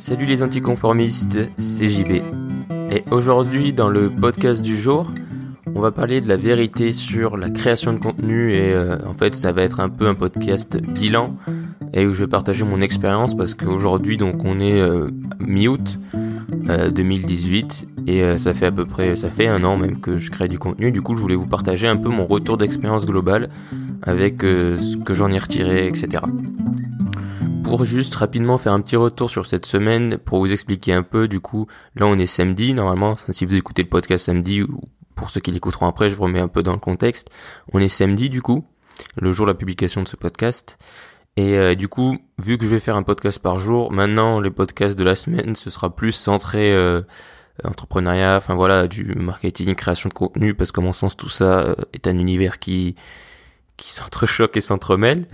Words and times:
Salut 0.00 0.24
les 0.24 0.42
anticonformistes, 0.42 1.38
c'est 1.58 1.90
JB. 1.90 2.22
Et 2.90 3.04
aujourd'hui, 3.10 3.74
dans 3.74 3.90
le 3.90 4.08
podcast 4.08 4.62
du 4.62 4.80
jour, 4.80 5.12
on 5.74 5.80
va 5.80 5.90
parler 5.90 6.22
de 6.22 6.28
la 6.28 6.38
vérité 6.38 6.94
sur 6.94 7.36
la 7.36 7.50
création 7.50 7.92
de 7.92 7.98
contenu 7.98 8.54
et 8.54 8.72
euh, 8.72 8.96
en 9.06 9.12
fait, 9.12 9.34
ça 9.34 9.52
va 9.52 9.60
être 9.60 9.78
un 9.78 9.90
peu 9.90 10.06
un 10.06 10.14
podcast 10.14 10.80
bilan 10.80 11.36
et 11.92 12.06
où 12.06 12.14
je 12.14 12.20
vais 12.20 12.28
partager 12.28 12.64
mon 12.64 12.80
expérience 12.80 13.36
parce 13.36 13.52
qu'aujourd'hui, 13.52 14.16
donc, 14.16 14.42
on 14.42 14.58
est 14.58 14.80
euh, 14.80 15.08
mi-août 15.38 16.00
2018 16.94 17.86
euh, 18.08 18.34
et 18.34 18.38
ça 18.38 18.54
fait 18.54 18.66
à 18.66 18.72
peu 18.72 18.86
près, 18.86 19.16
ça 19.16 19.28
fait 19.28 19.48
un 19.48 19.62
an 19.64 19.76
même 19.76 20.00
que 20.00 20.16
je 20.16 20.30
crée 20.30 20.48
du 20.48 20.58
contenu. 20.58 20.92
Du 20.92 21.02
coup, 21.02 21.14
je 21.14 21.20
voulais 21.20 21.36
vous 21.36 21.46
partager 21.46 21.88
un 21.88 21.98
peu 21.98 22.08
mon 22.08 22.24
retour 22.24 22.56
d'expérience 22.56 23.04
globale 23.04 23.50
avec 24.02 24.40
ce 24.40 24.96
que 24.96 25.12
j'en 25.12 25.30
ai 25.30 25.38
retiré, 25.38 25.88
etc 25.88 26.22
pour 27.70 27.84
juste 27.84 28.16
rapidement 28.16 28.58
faire 28.58 28.72
un 28.72 28.80
petit 28.80 28.96
retour 28.96 29.30
sur 29.30 29.46
cette 29.46 29.64
semaine, 29.64 30.18
pour 30.18 30.40
vous 30.40 30.52
expliquer 30.52 30.92
un 30.92 31.04
peu, 31.04 31.28
du 31.28 31.38
coup, 31.38 31.68
là 31.94 32.06
on 32.06 32.18
est 32.18 32.26
samedi, 32.26 32.74
normalement, 32.74 33.16
si 33.28 33.44
vous 33.44 33.54
écoutez 33.54 33.84
le 33.84 33.88
podcast 33.88 34.26
samedi, 34.26 34.62
ou 34.62 34.80
pour 35.14 35.30
ceux 35.30 35.38
qui 35.38 35.52
l'écouteront 35.52 35.86
après, 35.86 36.10
je 36.10 36.16
vous 36.16 36.24
remets 36.24 36.40
un 36.40 36.48
peu 36.48 36.64
dans 36.64 36.72
le 36.72 36.80
contexte, 36.80 37.30
on 37.72 37.78
est 37.78 37.86
samedi 37.86 38.28
du 38.28 38.42
coup, 38.42 38.64
le 39.20 39.32
jour 39.32 39.46
de 39.46 39.52
la 39.52 39.54
publication 39.54 40.02
de 40.02 40.08
ce 40.08 40.16
podcast, 40.16 40.78
et 41.36 41.56
euh, 41.56 41.76
du 41.76 41.86
coup, 41.86 42.18
vu 42.38 42.58
que 42.58 42.64
je 42.64 42.70
vais 42.70 42.80
faire 42.80 42.96
un 42.96 43.04
podcast 43.04 43.38
par 43.38 43.60
jour, 43.60 43.92
maintenant 43.92 44.40
les 44.40 44.50
podcasts 44.50 44.98
de 44.98 45.04
la 45.04 45.14
semaine, 45.14 45.54
ce 45.54 45.70
sera 45.70 45.94
plus 45.94 46.10
centré 46.10 46.72
euh, 46.72 47.02
entrepreneuriat, 47.62 48.36
enfin 48.36 48.56
voilà, 48.56 48.88
du 48.88 49.14
marketing, 49.14 49.76
création 49.76 50.08
de 50.08 50.14
contenu, 50.14 50.54
parce 50.54 50.72
qu'à 50.72 50.80
mon 50.80 50.92
sens 50.92 51.16
tout 51.16 51.28
ça 51.28 51.60
euh, 51.60 51.74
est 51.92 52.08
un 52.08 52.18
univers 52.18 52.58
qui 52.58 52.96
qui 53.76 53.92
s'entrechoque 53.92 54.56
et 54.56 54.60
s'entremêle. 54.60 55.26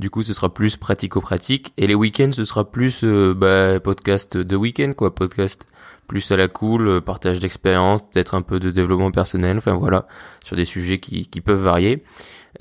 Du 0.00 0.08
coup, 0.08 0.22
ce 0.22 0.32
sera 0.32 0.48
plus 0.48 0.78
pratico-pratique. 0.78 1.74
Et 1.76 1.86
les 1.86 1.94
week-ends, 1.94 2.32
ce 2.32 2.44
sera 2.44 2.70
plus 2.70 3.04
euh, 3.04 3.34
bah, 3.34 3.78
podcast 3.80 4.34
de 4.38 4.56
week-end, 4.56 4.94
quoi. 4.96 5.14
Podcast 5.14 5.66
plus 6.08 6.32
à 6.32 6.38
la 6.38 6.48
cool, 6.48 6.88
euh, 6.88 7.00
partage 7.02 7.38
d'expérience, 7.38 8.00
peut-être 8.10 8.34
un 8.34 8.40
peu 8.40 8.58
de 8.58 8.70
développement 8.70 9.10
personnel. 9.10 9.58
Enfin 9.58 9.74
voilà, 9.74 10.08
sur 10.42 10.56
des 10.56 10.64
sujets 10.64 11.00
qui, 11.00 11.26
qui 11.26 11.42
peuvent 11.42 11.62
varier. 11.62 12.02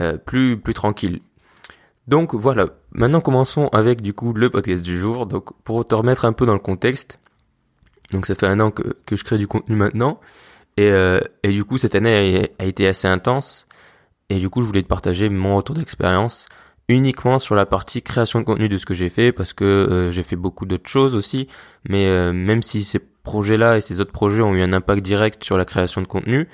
Euh, 0.01 0.17
plus 0.17 0.59
plus 0.59 0.73
tranquille. 0.73 1.21
Donc 2.09 2.35
voilà. 2.35 2.65
Maintenant, 2.91 3.21
commençons 3.21 3.69
avec 3.69 4.01
du 4.01 4.13
coup 4.13 4.33
le 4.33 4.49
podcast 4.49 4.83
du 4.83 4.99
jour. 4.99 5.25
Donc 5.25 5.53
pour 5.63 5.85
te 5.85 5.95
remettre 5.95 6.25
un 6.25 6.33
peu 6.33 6.45
dans 6.45 6.53
le 6.55 6.59
contexte. 6.59 7.21
Donc 8.11 8.25
ça 8.25 8.35
fait 8.35 8.47
un 8.47 8.59
an 8.59 8.69
que, 8.69 8.83
que 9.05 9.15
je 9.15 9.23
crée 9.23 9.37
du 9.37 9.47
contenu 9.47 9.77
maintenant. 9.77 10.19
Et, 10.75 10.91
et 11.43 11.49
du 11.49 11.63
coup, 11.63 11.77
cette 11.77 11.95
année 11.95 12.49
a, 12.59 12.63
a 12.63 12.65
été 12.65 12.85
assez 12.85 13.07
intense. 13.07 13.65
Et 14.29 14.39
du 14.39 14.49
coup, 14.49 14.61
je 14.61 14.67
voulais 14.67 14.83
te 14.83 14.87
partager 14.87 15.29
mon 15.29 15.55
retour 15.55 15.75
d'expérience 15.75 16.47
uniquement 16.89 17.39
sur 17.39 17.55
la 17.55 17.65
partie 17.65 18.01
création 18.01 18.39
de 18.39 18.45
contenu 18.45 18.67
de 18.67 18.77
ce 18.77 18.85
que 18.85 18.93
j'ai 18.93 19.09
fait 19.09 19.31
parce 19.31 19.53
que 19.53 19.63
euh, 19.63 20.11
j'ai 20.11 20.23
fait 20.23 20.35
beaucoup 20.35 20.65
d'autres 20.65 20.89
choses 20.89 21.15
aussi. 21.15 21.47
Mais 21.87 22.07
euh, 22.07 22.33
même 22.33 22.61
si 22.63 22.83
ces 22.83 22.99
projets-là 22.99 23.77
et 23.77 23.81
ces 23.81 24.01
autres 24.01 24.11
projets 24.11 24.41
ont 24.41 24.53
eu 24.55 24.61
un 24.61 24.73
impact 24.73 25.03
direct 25.03 25.43
sur 25.43 25.57
la 25.57 25.65
création 25.65 26.01
de 26.01 26.07
contenu 26.07 26.49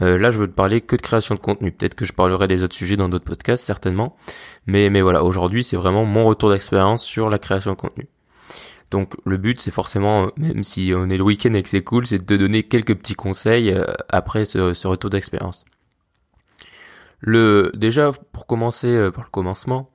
euh, 0.00 0.16
là 0.16 0.30
je 0.30 0.38
veux 0.38 0.46
te 0.46 0.54
parler 0.54 0.80
que 0.80 0.96
de 0.96 1.02
création 1.02 1.34
de 1.34 1.40
contenu. 1.40 1.70
Peut-être 1.70 1.94
que 1.94 2.06
je 2.06 2.14
parlerai 2.14 2.48
des 2.48 2.62
autres 2.62 2.74
sujets 2.74 2.96
dans 2.96 3.10
d'autres 3.10 3.26
podcasts 3.26 3.62
certainement. 3.62 4.16
Mais 4.66 4.88
mais 4.88 5.02
voilà 5.02 5.22
aujourd'hui 5.22 5.64
c'est 5.64 5.76
vraiment 5.76 6.06
mon 6.06 6.24
retour 6.24 6.50
d'expérience 6.50 7.04
sur 7.04 7.28
la 7.28 7.38
création 7.38 7.72
de 7.72 7.76
contenu. 7.76 8.06
Donc 8.90 9.14
le 9.26 9.36
but 9.36 9.60
c'est 9.60 9.70
forcément 9.70 10.30
même 10.38 10.64
si 10.64 10.92
on 10.96 11.10
est 11.10 11.18
le 11.18 11.24
week-end 11.24 11.52
et 11.54 11.62
que 11.62 11.68
c'est 11.68 11.82
cool 11.82 12.06
c'est 12.06 12.18
de 12.18 12.24
te 12.24 12.34
donner 12.34 12.62
quelques 12.62 12.94
petits 12.94 13.14
conseils 13.14 13.76
après 14.08 14.44
ce, 14.46 14.72
ce 14.72 14.86
retour 14.86 15.10
d'expérience 15.10 15.64
le, 17.22 17.70
déjà, 17.74 18.10
pour 18.32 18.46
commencer 18.46 18.88
euh, 18.88 19.10
par 19.10 19.24
le 19.24 19.30
commencement, 19.30 19.90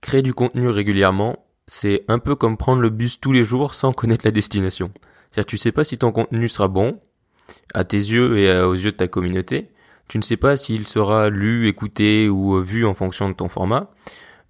créer 0.00 0.22
du 0.22 0.32
contenu 0.32 0.68
régulièrement, 0.68 1.44
c'est 1.66 2.04
un 2.08 2.18
peu 2.18 2.34
comme 2.34 2.56
prendre 2.56 2.80
le 2.80 2.90
bus 2.90 3.20
tous 3.20 3.32
les 3.32 3.44
jours 3.44 3.74
sans 3.74 3.92
connaître 3.92 4.24
la 4.24 4.30
destination. 4.30 4.90
C'est-à-dire, 5.30 5.46
tu 5.46 5.58
sais 5.58 5.70
pas 5.70 5.84
si 5.84 5.98
ton 5.98 6.12
contenu 6.12 6.48
sera 6.48 6.68
bon, 6.68 6.98
à 7.74 7.84
tes 7.84 7.98
yeux 7.98 8.38
et 8.38 8.60
aux 8.62 8.74
yeux 8.74 8.92
de 8.92 8.96
ta 8.96 9.06
communauté. 9.06 9.68
Tu 10.08 10.18
ne 10.18 10.22
sais 10.22 10.38
pas 10.38 10.56
s'il 10.56 10.88
sera 10.88 11.28
lu, 11.28 11.68
écouté 11.68 12.28
ou 12.28 12.56
euh, 12.56 12.62
vu 12.62 12.86
en 12.86 12.94
fonction 12.94 13.28
de 13.28 13.34
ton 13.34 13.48
format. 13.48 13.90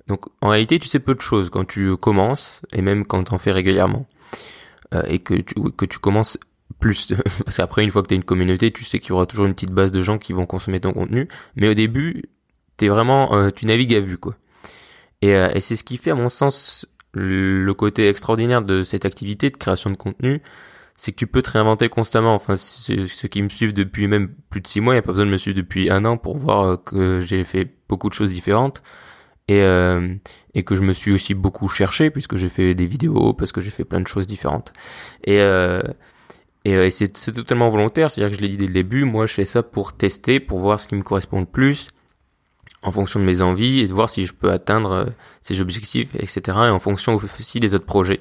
Donc, 0.07 0.27
en 0.41 0.49
réalité, 0.49 0.79
tu 0.79 0.89
sais 0.89 1.01
peu 1.01 1.15
de 1.15 1.21
choses 1.21 1.51
quand 1.51 1.67
tu 1.67 1.97
commences 1.97 2.63
et 2.73 2.83
même 2.83 3.05
quand 3.05 3.25
tu 3.25 3.35
en 3.35 3.39
fais 3.39 3.53
régulièrement. 3.53 4.07
Euh, 4.95 5.03
et 5.07 5.19
que 5.19 5.35
tu 5.35 5.99
commences 5.99 6.39
plus 6.83 7.15
parce 7.45 7.57
qu'après 7.57 7.85
une 7.85 7.91
fois 7.91 8.03
que 8.03 8.09
tu 8.09 8.15
as 8.15 8.17
une 8.17 8.25
communauté 8.25 8.71
tu 8.71 8.85
sais 8.85 8.99
qu'il 8.99 9.11
y 9.11 9.13
aura 9.13 9.25
toujours 9.25 9.47
une 9.47 9.55
petite 9.55 9.71
base 9.71 9.93
de 9.93 10.03
gens 10.03 10.19
qui 10.19 10.35
vont 10.35 10.45
consommer 10.45 10.81
ton 10.81 10.93
contenu. 10.93 11.29
Mais 11.57 11.69
au 11.69 11.75
début 11.75 12.23
t'es 12.77 12.89
vraiment 12.89 13.35
euh, 13.35 13.51
tu 13.51 13.65
navigues 13.65 13.95
à 13.95 14.01
vue 14.01 14.19
quoi. 14.19 14.37
Et, 15.23 15.35
euh, 15.35 15.49
et 15.55 15.61
c'est 15.61 15.77
ce 15.77 15.85
qui 15.85 15.97
fait 15.97 16.11
à 16.11 16.15
mon 16.15 16.29
sens 16.29 16.87
le, 17.15 17.73
côté 17.73 18.09
extraordinaire 18.09 18.63
de 18.63 18.83
cette 18.83 19.05
activité 19.05 19.49
de 19.51 19.57
création 19.57 19.89
de 19.89 19.97
contenu 19.97 20.43
c'est 20.97 21.13
que 21.13 21.17
tu 21.17 21.27
peux 21.27 21.43
te 21.43 21.51
réinventer 21.51 21.89
constamment. 21.89 22.35
Enfin 22.35 22.57
ceux, 22.57 23.07
qui 23.07 23.43
me 23.43 23.49
suivent 23.49 23.73
depuis 23.73 24.09
même 24.09 24.35
plus 24.51 24.61
de 24.61 24.67
six 24.67 24.81
mois 24.81 24.95
il 24.95 24.97
n'y 24.97 24.99
a 24.99 25.03
pas 25.03 25.13
besoin 25.13 25.27
de 25.27 25.31
me 25.31 25.39
suivre 25.39 25.57
depuis 25.57 25.91
un 25.91 26.05
an 26.05 26.17
pour 26.17 26.37
voir 26.37 26.63
euh, 26.63 26.77
que 26.77 27.21
j'ai 27.21 27.45
fait 27.45 27.75
beaucoup 27.89 28.09
de 28.09 28.15
choses 28.15 28.35
différentes. 28.35 28.83
Et 29.49 29.61
et 30.55 30.63
que 30.63 30.77
je 30.77 30.83
me 30.83 30.93
suis 30.93 31.13
aussi 31.13 31.35
beaucoup 31.35 31.69
cherché 31.69 32.11
puisque 32.11 32.37
j'ai 32.37 32.49
fait 32.49 32.75
des 32.75 32.87
vidéos 32.87 33.33
parce 33.33 33.53
que 33.53 33.61
j'ai 33.61 33.71
fait 33.71 33.85
plein 33.85 34.01
de 34.01 34.07
choses 34.07 34.27
différentes. 34.27 34.73
Et 35.25 35.41
euh, 35.41 35.83
et, 36.65 36.91
c'est, 36.91 37.09
totalement 37.33 37.71
volontaire, 37.71 38.11
c'est-à-dire 38.11 38.37
que 38.37 38.41
je 38.41 38.47
l'ai 38.47 38.53
dit 38.53 38.59
dès 38.59 38.67
le 38.67 38.73
début, 38.73 39.05
moi 39.05 39.27
je 39.27 39.35
fais 39.35 39.45
ça 39.45 39.63
pour 39.63 39.95
tester, 39.95 40.41
pour 40.41 40.61
voir 40.61 40.81
ce 40.81 40.87
qui 40.89 40.95
me 40.95 41.03
correspond 41.03 41.41
le 41.41 41.47
plus, 41.47 41.89
en 42.83 42.93
fonction 42.93 43.19
de 43.19 43.25
mes 43.25 43.41
envies, 43.41 43.81
et 43.81 43.89
de 43.89 43.93
voir 43.93 44.09
si 44.09 44.25
je 44.27 44.33
peux 44.33 44.51
atteindre 44.51 44.93
euh, 44.93 45.05
ces 45.41 45.61
objectifs, 45.61 46.15
etc. 46.15 46.41
Et 46.47 46.71
en 46.71 46.79
fonction 46.79 47.17
aussi 47.17 47.61
des 47.61 47.75
autres 47.75 47.87
projets. 47.87 48.21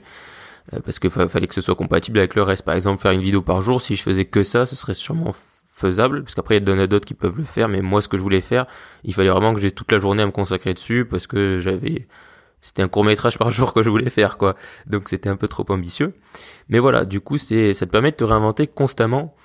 Euh, 0.73 0.79
parce 0.83 0.99
qu'il 0.99 1.09
fallait 1.09 1.47
que 1.47 1.55
ce 1.55 1.61
soit 1.61 1.75
compatible 1.75 2.19
avec 2.19 2.35
le 2.35 2.43
reste. 2.43 2.63
Par 2.63 2.75
exemple, 2.75 3.01
faire 3.01 3.11
une 3.11 3.21
vidéo 3.21 3.41
par 3.41 3.61
jour, 3.61 3.81
si 3.81 3.95
je 3.95 4.03
faisais 4.03 4.25
que 4.25 4.43
ça, 4.43 4.65
ce 4.65 4.75
serait 4.75 4.93
sûrement 4.93 5.35
faisable, 5.73 6.23
parce 6.23 6.35
qu'après 6.35 6.57
il 6.57 6.67
y 6.67 6.71
a 6.71 6.87
d'autres 6.87 7.07
qui 7.07 7.15
peuvent 7.15 7.37
le 7.37 7.43
faire, 7.43 7.67
mais 7.67 7.81
moi 7.81 8.01
ce 8.01 8.07
que 8.07 8.17
je 8.17 8.21
voulais 8.21 8.41
faire, 8.41 8.67
il 9.03 9.13
fallait 9.13 9.29
vraiment 9.29 9.53
que 9.53 9.59
j'ai 9.59 9.71
toute 9.71 9.91
la 9.91 9.99
journée 9.99 10.21
à 10.21 10.25
me 10.27 10.31
consacrer 10.31 10.73
dessus, 10.73 11.05
parce 11.05 11.25
que 11.27 11.59
j'avais 11.59 12.07
c'était 12.61 12.83
un 12.83 12.87
court 12.87 13.03
métrage 13.03 13.37
par 13.37 13.51
jour 13.51 13.73
que 13.73 13.83
je 13.83 13.89
voulais 13.89 14.09
faire 14.09 14.37
quoi. 14.37 14.55
Donc 14.87 15.09
c'était 15.09 15.29
un 15.29 15.35
peu 15.35 15.47
trop 15.47 15.65
ambitieux. 15.69 16.13
Mais 16.69 16.79
voilà 16.79 17.05
du 17.05 17.19
coup 17.19 17.37
c'est 17.37 17.73
ça 17.73 17.85
te 17.85 17.91
permet 17.91 18.11
de 18.11 18.15
te 18.15 18.23
réinventer 18.23 18.67
constamment. 18.67 19.35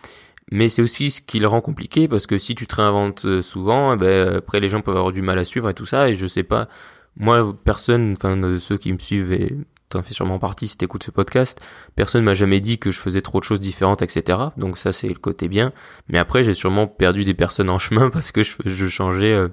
Mais 0.52 0.68
c'est 0.68 0.82
aussi 0.82 1.10
ce 1.10 1.22
qui 1.22 1.40
le 1.40 1.48
rend 1.48 1.60
compliqué 1.60 2.06
parce 2.06 2.26
que 2.26 2.38
si 2.38 2.54
tu 2.54 2.68
te 2.68 2.76
réinventes 2.76 3.24
euh, 3.24 3.42
souvent 3.42 3.94
eh 3.94 3.96
ben 3.96 4.36
après 4.36 4.60
les 4.60 4.68
gens 4.68 4.80
peuvent 4.80 4.96
avoir 4.96 5.12
du 5.12 5.22
mal 5.22 5.38
à 5.38 5.44
suivre 5.44 5.68
et 5.68 5.74
tout 5.74 5.86
ça. 5.86 6.10
Et 6.10 6.14
je 6.14 6.26
sais 6.26 6.44
pas 6.44 6.68
moi 7.16 7.56
personne 7.64 8.14
enfin 8.16 8.58
ceux 8.58 8.76
qui 8.76 8.92
me 8.92 8.98
suivent 8.98 9.32
et 9.32 9.56
t'en 9.88 10.02
fais 10.02 10.12
sûrement 10.12 10.38
partie 10.38 10.68
si 10.68 10.76
t'écoutes 10.76 11.04
ce 11.04 11.10
podcast 11.10 11.60
personne 11.94 12.24
m'a 12.24 12.34
jamais 12.34 12.60
dit 12.60 12.78
que 12.78 12.90
je 12.90 12.98
faisais 12.98 13.22
trop 13.22 13.38
de 13.38 13.44
choses 13.44 13.60
différentes 13.60 14.02
etc 14.02 14.38
donc 14.56 14.76
ça 14.76 14.92
c'est 14.92 15.08
le 15.08 15.14
côté 15.14 15.48
bien. 15.48 15.72
Mais 16.08 16.18
après 16.18 16.44
j'ai 16.44 16.54
sûrement 16.54 16.86
perdu 16.86 17.24
des 17.24 17.34
personnes 17.34 17.70
en 17.70 17.78
chemin 17.80 18.10
parce 18.10 18.30
que 18.30 18.42
je, 18.42 18.56
je 18.66 18.86
changeais 18.86 19.32
euh, 19.32 19.48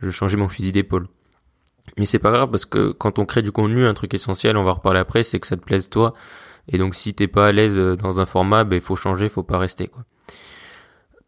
je 0.00 0.10
changeais 0.10 0.36
mon 0.36 0.48
fusil 0.48 0.70
d'épaule 0.70 1.08
mais 1.98 2.06
c'est 2.06 2.18
pas 2.18 2.30
grave 2.32 2.50
parce 2.50 2.64
que 2.64 2.92
quand 2.92 3.18
on 3.18 3.26
crée 3.26 3.42
du 3.42 3.52
contenu, 3.52 3.86
un 3.86 3.94
truc 3.94 4.14
essentiel, 4.14 4.56
on 4.56 4.64
va 4.64 4.72
reparler 4.72 5.00
après, 5.00 5.22
c'est 5.22 5.40
que 5.40 5.46
ça 5.46 5.56
te 5.56 5.64
plaise 5.64 5.88
toi. 5.88 6.14
Et 6.68 6.78
donc 6.78 6.94
si 6.94 7.14
t'es 7.14 7.28
pas 7.28 7.48
à 7.48 7.52
l'aise 7.52 7.76
euh, 7.76 7.96
dans 7.96 8.20
un 8.20 8.26
format, 8.26 8.64
ben 8.64 8.76
il 8.76 8.82
faut 8.82 8.96
changer, 8.96 9.28
faut 9.28 9.42
pas 9.42 9.58
rester 9.58 9.88
quoi. 9.88 10.04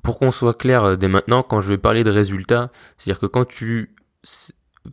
Pour 0.03 0.19
qu'on 0.19 0.31
soit 0.31 0.55
clair 0.55 0.85
euh, 0.85 0.97
dès 0.97 1.09
maintenant, 1.09 1.43
quand 1.43 1.61
je 1.61 1.71
vais 1.71 1.79
parler 1.79 2.05
de 2.05 2.11
résultats, 2.11 2.71
c'est-à-dire 2.97 3.21
que 3.21 3.27
quand 3.27 3.47
tu 3.47 3.95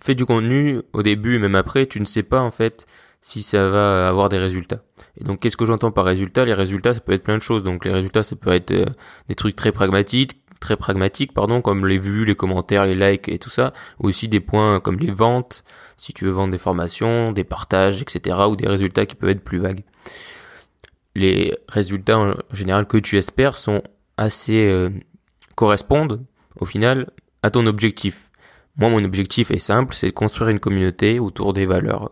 fais 0.01 0.15
du 0.15 0.25
contenu 0.25 0.81
au 0.93 1.03
début 1.03 1.35
et 1.35 1.39
même 1.39 1.55
après, 1.55 1.85
tu 1.85 1.99
ne 1.99 2.05
sais 2.05 2.23
pas 2.23 2.41
en 2.41 2.51
fait 2.51 2.87
si 3.21 3.43
ça 3.43 3.69
va 3.69 4.07
avoir 4.07 4.29
des 4.29 4.39
résultats. 4.39 4.81
Et 5.17 5.23
donc 5.23 5.39
qu'est-ce 5.39 5.57
que 5.57 5.65
j'entends 5.65 5.91
par 5.91 6.05
résultats? 6.05 6.43
Les 6.43 6.55
résultats, 6.55 6.93
ça 6.95 7.01
peut 7.01 7.13
être 7.13 7.23
plein 7.23 7.37
de 7.37 7.43
choses. 7.43 7.63
Donc 7.63 7.85
les 7.85 7.91
résultats, 7.91 8.23
ça 8.23 8.35
peut 8.35 8.51
être 8.51 8.71
euh, 8.71 8.85
des 9.27 9.35
trucs 9.35 9.55
très 9.55 9.71
pragmatiques, 9.71 10.40
très 10.61 10.77
pragmatiques, 10.77 11.33
pardon, 11.33 11.61
comme 11.61 11.85
les 11.85 11.97
vues, 11.97 12.23
les 12.23 12.35
commentaires, 12.35 12.85
les 12.85 12.95
likes 12.95 13.27
et 13.27 13.39
tout 13.39 13.49
ça, 13.49 13.73
ou 13.99 14.07
aussi 14.07 14.29
des 14.29 14.39
points 14.39 14.79
comme 14.79 14.97
les 14.99 15.11
ventes, 15.11 15.65
si 15.97 16.13
tu 16.13 16.23
veux 16.23 16.31
vendre 16.31 16.51
des 16.51 16.57
formations, 16.57 17.33
des 17.33 17.43
partages, 17.43 18.01
etc., 18.01 18.37
ou 18.47 18.55
des 18.55 18.67
résultats 18.67 19.05
qui 19.05 19.15
peuvent 19.15 19.31
être 19.31 19.43
plus 19.43 19.57
vagues. 19.57 19.83
Les 21.15 21.53
résultats 21.67 22.19
en 22.19 22.35
général 22.53 22.85
que 22.85 22.97
tu 22.97 23.17
espères 23.17 23.57
sont 23.57 23.81
assez 24.15 24.69
euh, 24.69 24.89
correspondent 25.55 26.23
au 26.57 26.65
final 26.65 27.11
à 27.43 27.49
ton 27.49 27.65
objectif. 27.65 28.31
Moi, 28.77 28.89
mon 28.89 29.03
objectif 29.03 29.51
est 29.51 29.59
simple, 29.59 29.93
c'est 29.93 30.07
de 30.07 30.11
construire 30.13 30.49
une 30.49 30.59
communauté 30.59 31.19
autour 31.19 31.51
des 31.51 31.65
valeurs 31.65 32.11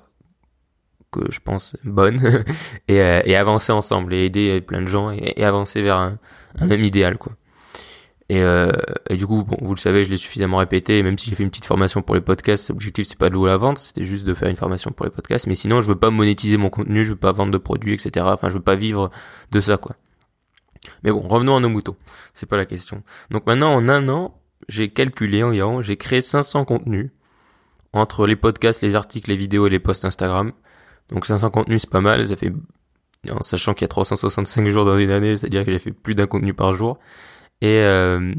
que 1.11 1.21
je 1.31 1.39
pense 1.39 1.75
bonnes 1.83 2.43
et, 2.87 2.99
euh, 3.01 3.21
et 3.25 3.35
avancer 3.35 3.71
ensemble 3.71 4.13
et 4.13 4.25
aider 4.25 4.61
plein 4.61 4.81
de 4.81 4.87
gens 4.87 5.11
et, 5.11 5.43
avancer 5.43 5.81
vers 5.81 5.97
un, 5.97 6.19
un 6.59 6.65
même 6.67 6.83
idéal 6.83 7.17
quoi. 7.17 7.33
Et, 8.29 8.43
euh, 8.43 8.71
et 9.09 9.17
du 9.17 9.25
coup, 9.25 9.43
bon, 9.43 9.57
vous 9.61 9.73
le 9.73 9.79
savez, 9.79 10.03
je 10.03 10.09
l'ai 10.09 10.17
suffisamment 10.17 10.57
répété. 10.57 11.01
Même 11.01 11.17
si 11.17 11.29
j'ai 11.29 11.35
fait 11.35 11.43
une 11.43 11.49
petite 11.49 11.65
formation 11.65 12.01
pour 12.03 12.13
les 12.15 12.21
podcasts, 12.21 12.69
l'objectif 12.69 13.07
c'est 13.07 13.17
pas 13.17 13.29
de 13.29 13.33
louer 13.33 13.49
la 13.49 13.57
vente, 13.57 13.79
c'était 13.79 14.05
juste 14.05 14.25
de 14.25 14.33
faire 14.35 14.49
une 14.49 14.55
formation 14.55 14.91
pour 14.91 15.05
les 15.05 15.11
podcasts. 15.11 15.47
Mais 15.47 15.55
sinon, 15.55 15.81
je 15.81 15.87
veux 15.87 15.95
pas 15.95 16.11
monétiser 16.11 16.57
mon 16.57 16.69
contenu, 16.69 17.03
je 17.05 17.11
veux 17.11 17.19
pas 17.19 17.31
vendre 17.31 17.51
de 17.51 17.57
produits, 17.57 17.93
etc. 17.93 18.25
Enfin, 18.29 18.49
je 18.49 18.53
veux 18.55 18.63
pas 18.63 18.75
vivre 18.75 19.09
de 19.51 19.59
ça, 19.59 19.77
quoi. 19.77 19.95
Mais 21.03 21.11
bon, 21.11 21.19
revenons 21.19 21.57
à 21.57 21.59
nos 21.59 21.69
moutons. 21.69 21.95
C'est 22.33 22.47
pas 22.47 22.57
la 22.57 22.65
question. 22.65 23.03
Donc 23.31 23.45
maintenant, 23.47 23.73
en 23.73 23.89
un 23.89 24.07
an, 24.09 24.39
j'ai 24.67 24.89
calculé 24.89 25.43
environ, 25.43 25.81
j'ai 25.81 25.97
créé 25.97 26.21
500 26.21 26.65
contenus 26.65 27.09
entre 27.93 28.27
les 28.27 28.35
podcasts, 28.35 28.81
les 28.81 28.95
articles, 28.95 29.29
les 29.29 29.37
vidéos 29.37 29.67
et 29.67 29.69
les 29.69 29.79
posts 29.79 30.05
Instagram. 30.05 30.51
Donc 31.09 31.25
500 31.25 31.49
contenus, 31.49 31.81
c'est 31.81 31.89
pas 31.89 32.01
mal. 32.01 32.27
Ça 32.27 32.35
fait 32.35 32.53
en 33.29 33.41
sachant 33.41 33.73
qu'il 33.73 33.81
y 33.81 33.85
a 33.85 33.89
365 33.89 34.67
jours 34.67 34.85
dans 34.85 34.97
une 34.97 35.11
année, 35.11 35.35
c'est-à-dire 35.35 35.65
que 35.65 35.71
j'ai 35.71 35.79
fait 35.79 35.91
plus 35.91 36.15
d'un 36.15 36.27
contenu 36.27 36.53
par 36.53 36.73
jour. 36.73 36.99
Et, 37.61 37.81
euh, 37.81 38.33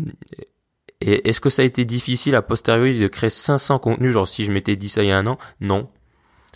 est-ce 1.01 1.41
que 1.41 1.51
ça 1.51 1.63
a 1.63 1.65
été 1.65 1.85
difficile 1.85 2.35
à 2.35 2.43
posteriori 2.43 2.99
de 2.99 3.09
créer 3.09 3.31
500 3.31 3.79
contenus, 3.79 4.13
genre 4.13 4.29
si 4.29 4.45
je 4.45 4.53
m'étais 4.53 4.77
dit 4.77 4.89
ça 4.89 5.03
il 5.03 5.09
y 5.09 5.13
a 5.13 5.19
un 5.19 5.27
an? 5.27 5.39
Non. 5.61 5.89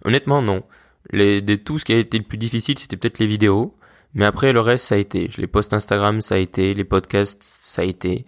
Honnêtement, 0.05 0.43
non. 0.43 0.63
Les, 1.11 1.41
de 1.41 1.55
tout 1.55 1.79
ce 1.79 1.85
qui 1.85 1.93
a 1.93 1.99
été 1.99 2.19
le 2.19 2.25
plus 2.25 2.39
difficile, 2.39 2.79
c'était 2.79 2.97
peut-être 2.97 3.19
les 3.19 3.27
vidéos. 3.27 3.75
Mais 4.15 4.25
après, 4.25 4.53
le 4.53 4.61
reste, 4.61 4.87
ça 4.87 4.95
a 4.95 4.99
été. 4.99 5.31
Les 5.39 5.47
posts 5.47 5.73
Instagram, 5.73 6.23
ça 6.23 6.37
a 6.37 6.39
été. 6.39 6.75
Les 6.75 6.85
podcasts, 6.85 7.43
ça 7.43 7.83
a 7.83 7.85
été. 7.85 8.27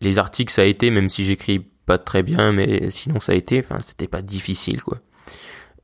Les 0.00 0.18
articles, 0.18 0.52
ça 0.52 0.62
a 0.62 0.64
été, 0.64 0.90
même 0.90 1.08
si 1.08 1.24
j'écris 1.24 1.66
pas 1.86 1.98
très 1.98 2.22
bien, 2.22 2.52
mais 2.52 2.90
sinon 2.90 3.20
ça 3.20 3.32
a 3.32 3.34
été. 3.34 3.58
Enfin, 3.60 3.80
c'était 3.80 4.08
pas 4.08 4.22
difficile, 4.22 4.82
quoi. 4.82 4.98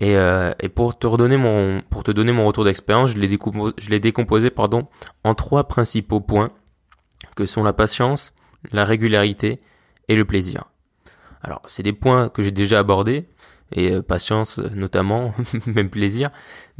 Et, 0.00 0.16
euh, 0.16 0.52
et 0.60 0.68
pour 0.68 0.96
te 0.98 1.06
redonner 1.06 1.36
mon, 1.36 1.80
pour 1.90 2.04
te 2.04 2.12
donner 2.12 2.32
mon 2.32 2.46
retour 2.46 2.64
d'expérience, 2.64 3.10
je 3.10 3.18
l'ai 3.18 3.26
décomposé, 3.28 3.74
je 3.78 3.90
l'ai 3.90 4.00
décomposé, 4.00 4.50
pardon, 4.50 4.86
en 5.24 5.34
trois 5.34 5.64
principaux 5.66 6.20
points, 6.20 6.52
que 7.38 7.46
sont 7.46 7.62
la 7.62 7.72
patience, 7.72 8.32
la 8.72 8.84
régularité 8.84 9.60
et 10.08 10.16
le 10.16 10.24
plaisir. 10.24 10.64
Alors, 11.40 11.62
c'est 11.68 11.84
des 11.84 11.92
points 11.92 12.28
que 12.28 12.42
j'ai 12.42 12.50
déjà 12.50 12.80
abordés, 12.80 13.28
et 13.70 13.92
euh, 13.92 14.02
patience 14.02 14.58
notamment, 14.74 15.32
même 15.66 15.88
plaisir. 15.88 16.30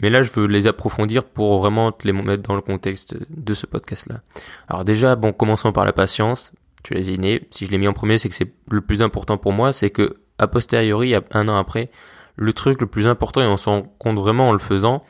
Mais 0.02 0.10
là, 0.10 0.25
je 0.25 0.32
veux 0.32 0.46
les 0.46 0.66
approfondir 0.66 1.25
pour 1.25 1.60
vraiment 1.60 1.93
te 1.93 2.05
les 2.05 2.12
mettre 2.12 2.43
dans 2.43 2.56
le 2.56 2.60
contexte 2.60 3.16
de 3.31 3.55
ce 3.55 3.66
podcast-là. 3.66 4.22
Alors 4.66 4.84
déjà, 4.84 5.14
bon, 5.14 5.32
commençons 5.32 5.70
par 5.70 5.84
la 5.84 5.93
patience. 5.93 6.50
Tu 6.82 6.94
l'as 6.94 7.00
deviné, 7.00 7.46
si 7.52 7.66
je 7.66 7.70
l'ai 7.70 7.78
mis 7.78 7.87
en 7.87 7.93
premier, 7.93 8.19
c'est 8.19 8.28
que 8.28 8.34
c'est 8.34 8.52
le 8.69 8.81
plus 8.81 9.00
important 9.00 9.38
pour 9.38 9.52
moi, 9.52 9.72
c'est 9.72 9.90
que 9.90 10.14
a 10.38 10.49
posteriori, 10.49 11.14
un 11.14 11.49
an 11.49 11.56
après, 11.56 11.88
le 12.34 12.52
truc 12.52 12.81
le 12.81 12.88
plus 12.88 13.06
important, 13.06 13.43
et 13.43 13.46
on 13.46 13.56
s'en 13.56 13.82
compte 13.82 14.19
vraiment 14.19 14.49
en 14.49 14.52
le 14.52 14.58
faisant, 14.58 15.05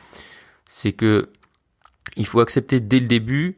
c'est 0.67 0.93
que 0.93 1.31
il 2.17 2.27
faut 2.27 2.41
accepter 2.41 2.81
dès 2.81 3.01
le 3.01 3.07
début 3.07 3.57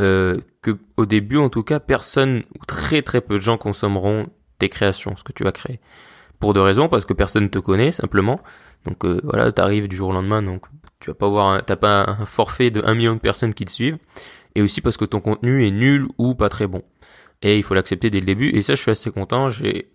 euh, 0.00 0.36
que 0.62 0.78
au 0.96 1.06
début, 1.06 1.38
en 1.38 1.48
tout 1.48 1.62
cas, 1.62 1.80
personne 1.80 2.42
ou 2.58 2.64
très 2.66 3.02
très 3.02 3.20
peu 3.20 3.34
de 3.34 3.40
gens 3.40 3.56
consommeront 3.56 4.26
tes 4.58 4.68
créations, 4.68 5.16
ce 5.16 5.24
que 5.24 5.32
tu 5.32 5.44
vas 5.44 5.52
créer 5.52 5.80
pour 6.38 6.54
deux 6.54 6.62
raisons, 6.62 6.88
parce 6.88 7.04
que 7.04 7.12
personne 7.12 7.50
te 7.50 7.58
connaît 7.58 7.92
simplement. 7.92 8.40
Donc 8.86 9.04
euh, 9.04 9.20
voilà, 9.24 9.52
t'arrives 9.52 9.88
du 9.88 9.96
jour 9.96 10.08
au 10.08 10.12
lendemain, 10.12 10.42
donc 10.42 10.66
tu 11.00 11.10
vas 11.10 11.14
pas 11.14 11.26
avoir, 11.26 11.64
t'as 11.64 11.76
pas 11.76 12.04
un 12.08 12.26
forfait 12.26 12.70
de 12.70 12.82
1 12.82 12.94
million 12.94 13.14
de 13.14 13.20
personnes 13.20 13.54
qui 13.54 13.64
te 13.64 13.70
suivent, 13.70 13.98
et 14.54 14.62
aussi 14.62 14.80
parce 14.80 14.96
que 14.96 15.04
ton 15.04 15.20
contenu 15.20 15.66
est 15.66 15.70
nul 15.70 16.06
ou 16.18 16.34
pas 16.34 16.48
très 16.48 16.66
bon. 16.66 16.82
Et 17.42 17.58
il 17.58 17.62
faut 17.62 17.74
l'accepter 17.74 18.10
dès 18.10 18.20
le 18.20 18.26
début, 18.26 18.48
et 18.50 18.62
ça 18.62 18.74
je 18.74 18.82
suis 18.82 18.90
assez 18.90 19.10
content, 19.10 19.50
j'ai 19.50 19.90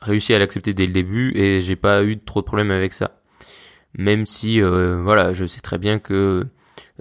réussi 0.00 0.34
à 0.34 0.38
l'accepter 0.38 0.74
dès 0.74 0.86
le 0.86 0.92
début, 0.92 1.32
et 1.36 1.60
j'ai 1.60 1.76
pas 1.76 2.04
eu 2.04 2.18
trop 2.18 2.40
de 2.40 2.46
problèmes 2.46 2.72
avec 2.72 2.92
ça. 2.92 3.20
Même 3.96 4.26
si, 4.26 4.60
euh, 4.60 5.00
voilà, 5.02 5.32
je 5.32 5.44
sais 5.44 5.60
très 5.60 5.78
bien 5.78 6.00
que, 6.00 6.46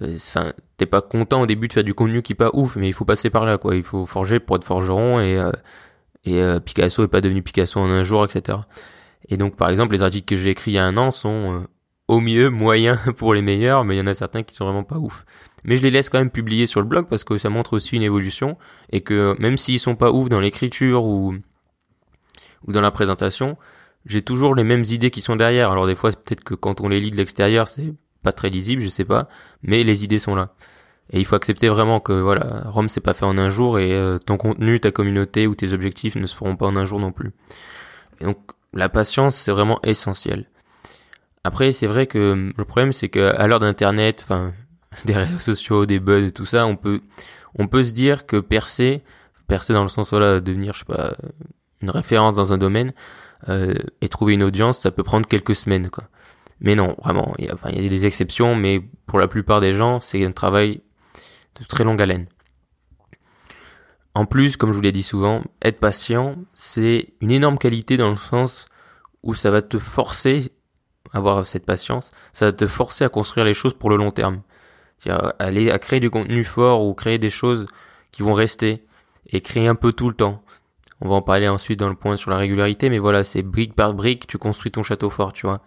euh, 0.01 0.15
enfin, 0.15 0.53
t'es 0.77 0.85
pas 0.85 1.01
content 1.01 1.41
au 1.41 1.45
début 1.45 1.67
de 1.67 1.73
faire 1.73 1.83
du 1.83 1.93
contenu 1.93 2.21
qui 2.21 2.33
est 2.33 2.35
pas 2.35 2.51
ouf, 2.53 2.75
mais 2.75 2.87
il 2.87 2.93
faut 2.93 3.05
passer 3.05 3.29
par 3.29 3.45
là, 3.45 3.57
quoi. 3.57 3.75
Il 3.75 3.83
faut 3.83 4.05
forger 4.05 4.39
pour 4.39 4.55
être 4.55 4.63
forgeron, 4.63 5.19
et 5.19 5.37
euh, 5.37 5.51
et 6.25 6.41
euh, 6.41 6.59
Picasso 6.59 7.03
est 7.03 7.07
pas 7.07 7.21
devenu 7.21 7.41
Picasso 7.43 7.79
en 7.79 7.89
un 7.89 8.03
jour, 8.03 8.23
etc. 8.25 8.59
Et 9.29 9.37
donc, 9.37 9.55
par 9.55 9.69
exemple, 9.69 9.93
les 9.93 10.01
articles 10.01 10.25
que 10.25 10.39
j'ai 10.39 10.51
écrits 10.51 10.71
il 10.71 10.75
y 10.75 10.77
a 10.77 10.85
un 10.85 10.97
an 10.97 11.11
sont 11.11 11.53
euh, 11.53 11.67
au 12.07 12.19
mieux 12.19 12.49
moyens 12.49 12.99
pour 13.17 13.33
les 13.33 13.41
meilleurs, 13.41 13.85
mais 13.85 13.95
il 13.95 13.99
y 13.99 14.01
en 14.01 14.07
a 14.07 14.13
certains 14.13 14.43
qui 14.43 14.55
sont 14.55 14.65
vraiment 14.65 14.83
pas 14.83 14.97
ouf. 14.97 15.25
Mais 15.65 15.77
je 15.77 15.83
les 15.83 15.91
laisse 15.91 16.09
quand 16.09 16.19
même 16.19 16.31
publier 16.31 16.67
sur 16.67 16.81
le 16.81 16.87
blog 16.87 17.07
parce 17.09 17.23
que 17.23 17.37
ça 17.37 17.49
montre 17.49 17.73
aussi 17.73 17.95
une 17.95 18.03
évolution 18.03 18.57
et 18.91 19.01
que 19.01 19.35
même 19.39 19.57
s'ils 19.57 19.79
sont 19.79 19.95
pas 19.95 20.11
ouf 20.11 20.27
dans 20.29 20.41
l'écriture 20.41 21.05
ou 21.05 21.35
ou 22.67 22.71
dans 22.71 22.81
la 22.81 22.91
présentation, 22.91 23.57
j'ai 24.05 24.21
toujours 24.21 24.55
les 24.55 24.63
mêmes 24.63 24.83
idées 24.89 25.09
qui 25.09 25.21
sont 25.21 25.35
derrière. 25.35 25.71
Alors 25.71 25.87
des 25.87 25.95
fois, 25.95 26.11
peut-être 26.11 26.43
que 26.43 26.53
quand 26.53 26.81
on 26.81 26.89
les 26.89 26.99
lit 26.99 27.11
de 27.11 27.17
l'extérieur, 27.17 27.67
c'est 27.67 27.93
pas 28.23 28.31
très 28.31 28.49
lisible, 28.49 28.81
je 28.81 28.87
sais 28.87 29.05
pas, 29.05 29.27
mais 29.61 29.83
les 29.83 30.03
idées 30.03 30.19
sont 30.19 30.35
là. 30.35 30.53
Et 31.11 31.19
il 31.19 31.25
faut 31.25 31.35
accepter 31.35 31.69
vraiment 31.69 31.99
que 31.99 32.13
voilà, 32.13 32.63
Rome 32.65 32.89
s'est 32.89 33.01
pas 33.01 33.13
fait 33.13 33.25
en 33.25 33.37
un 33.37 33.49
jour 33.49 33.77
et 33.77 33.93
euh, 33.93 34.17
ton 34.19 34.37
contenu, 34.37 34.79
ta 34.79 34.91
communauté 34.91 35.47
ou 35.47 35.55
tes 35.55 35.73
objectifs 35.73 36.15
ne 36.15 36.25
se 36.25 36.35
feront 36.35 36.55
pas 36.55 36.65
en 36.65 36.75
un 36.75 36.85
jour 36.85 36.99
non 36.99 37.11
plus. 37.11 37.31
Donc 38.21 38.37
la 38.73 38.89
patience 38.89 39.35
c'est 39.35 39.51
vraiment 39.51 39.79
essentiel. 39.83 40.45
Après 41.43 41.71
c'est 41.73 41.87
vrai 41.87 42.07
que 42.07 42.31
hum, 42.31 42.53
le 42.57 42.65
problème 42.65 42.93
c'est 42.93 43.09
que 43.09 43.35
à 43.35 43.47
l'heure 43.47 43.59
d'internet, 43.59 44.21
enfin 44.23 44.53
des 45.05 45.13
réseaux 45.13 45.39
sociaux, 45.39 45.85
des 45.85 45.99
buzz 45.99 46.25
et 46.25 46.31
tout 46.31 46.45
ça, 46.45 46.65
on 46.65 46.77
peut 46.77 47.01
on 47.55 47.67
peut 47.67 47.83
se 47.83 47.91
dire 47.91 48.25
que 48.25 48.37
percer, 48.37 49.03
percer 49.47 49.73
dans 49.73 49.83
le 49.83 49.89
sens 49.89 50.11
voilà 50.11 50.39
devenir 50.39 50.73
je 50.73 50.79
sais 50.79 50.85
pas 50.85 51.15
une 51.81 51.89
référence 51.89 52.33
dans 52.33 52.53
un 52.53 52.57
domaine 52.57 52.93
euh, 53.49 53.73
et 54.01 54.07
trouver 54.07 54.35
une 54.35 54.43
audience, 54.43 54.79
ça 54.79 54.91
peut 54.91 55.03
prendre 55.03 55.27
quelques 55.27 55.55
semaines 55.55 55.89
quoi. 55.89 56.05
Mais 56.63 56.75
non, 56.75 56.95
vraiment, 57.03 57.33
il 57.37 57.45
y, 57.45 57.49
a, 57.49 57.53
enfin, 57.53 57.69
y 57.69 57.85
a 57.85 57.89
des 57.89 58.05
exceptions, 58.05 58.55
mais 58.55 58.81
pour 59.05 59.19
la 59.19 59.27
plupart 59.27 59.61
des 59.61 59.73
gens, 59.73 59.99
c'est 59.99 60.25
un 60.25 60.31
travail 60.31 60.81
de 61.59 61.65
très 61.65 61.83
longue 61.83 62.01
haleine. 62.01 62.27
En 64.15 64.25
plus, 64.25 64.57
comme 64.57 64.71
je 64.71 64.75
vous 64.75 64.81
l'ai 64.81 64.91
dit 64.91 65.03
souvent, 65.03 65.43
être 65.61 65.79
patient, 65.79 66.35
c'est 66.53 67.13
une 67.19 67.31
énorme 67.31 67.57
qualité 67.57 67.97
dans 67.97 68.11
le 68.11 68.17
sens 68.17 68.67
où 69.23 69.33
ça 69.33 69.51
va 69.51 69.61
te 69.61 69.77
forcer, 69.77 70.51
à 71.11 71.17
avoir 71.17 71.45
cette 71.45 71.65
patience, 71.65 72.11
ça 72.31 72.45
va 72.45 72.51
te 72.51 72.67
forcer 72.67 73.03
à 73.03 73.09
construire 73.09 73.45
les 73.45 73.53
choses 73.53 73.73
pour 73.73 73.89
le 73.89 73.97
long 73.97 74.11
terme. 74.11 74.41
C'est-à-dire 74.99 75.33
aller 75.39 75.69
à 75.69 75.79
créer 75.79 75.99
du 75.99 76.09
contenu 76.09 76.43
fort 76.43 76.85
ou 76.85 76.93
créer 76.93 77.17
des 77.17 77.29
choses 77.29 77.65
qui 78.11 78.21
vont 78.21 78.33
rester 78.33 78.85
et 79.31 79.41
créer 79.41 79.67
un 79.67 79.75
peu 79.75 79.91
tout 79.91 80.07
le 80.07 80.15
temps. 80.15 80.43
On 81.01 81.09
va 81.09 81.15
en 81.15 81.21
parler 81.21 81.49
ensuite 81.49 81.79
dans 81.79 81.89
le 81.89 81.95
point 81.95 82.15
sur 82.15 82.31
la 82.31 82.37
régularité, 82.37 82.89
mais 82.89 82.99
voilà, 82.99 83.23
c'est 83.23 83.41
brique 83.41 83.75
par 83.75 83.93
brique, 83.93 84.27
tu 84.27 84.37
construis 84.37 84.71
ton 84.71 84.83
château 84.83 85.09
fort, 85.09 85.33
tu 85.33 85.45
vois. 85.45 85.61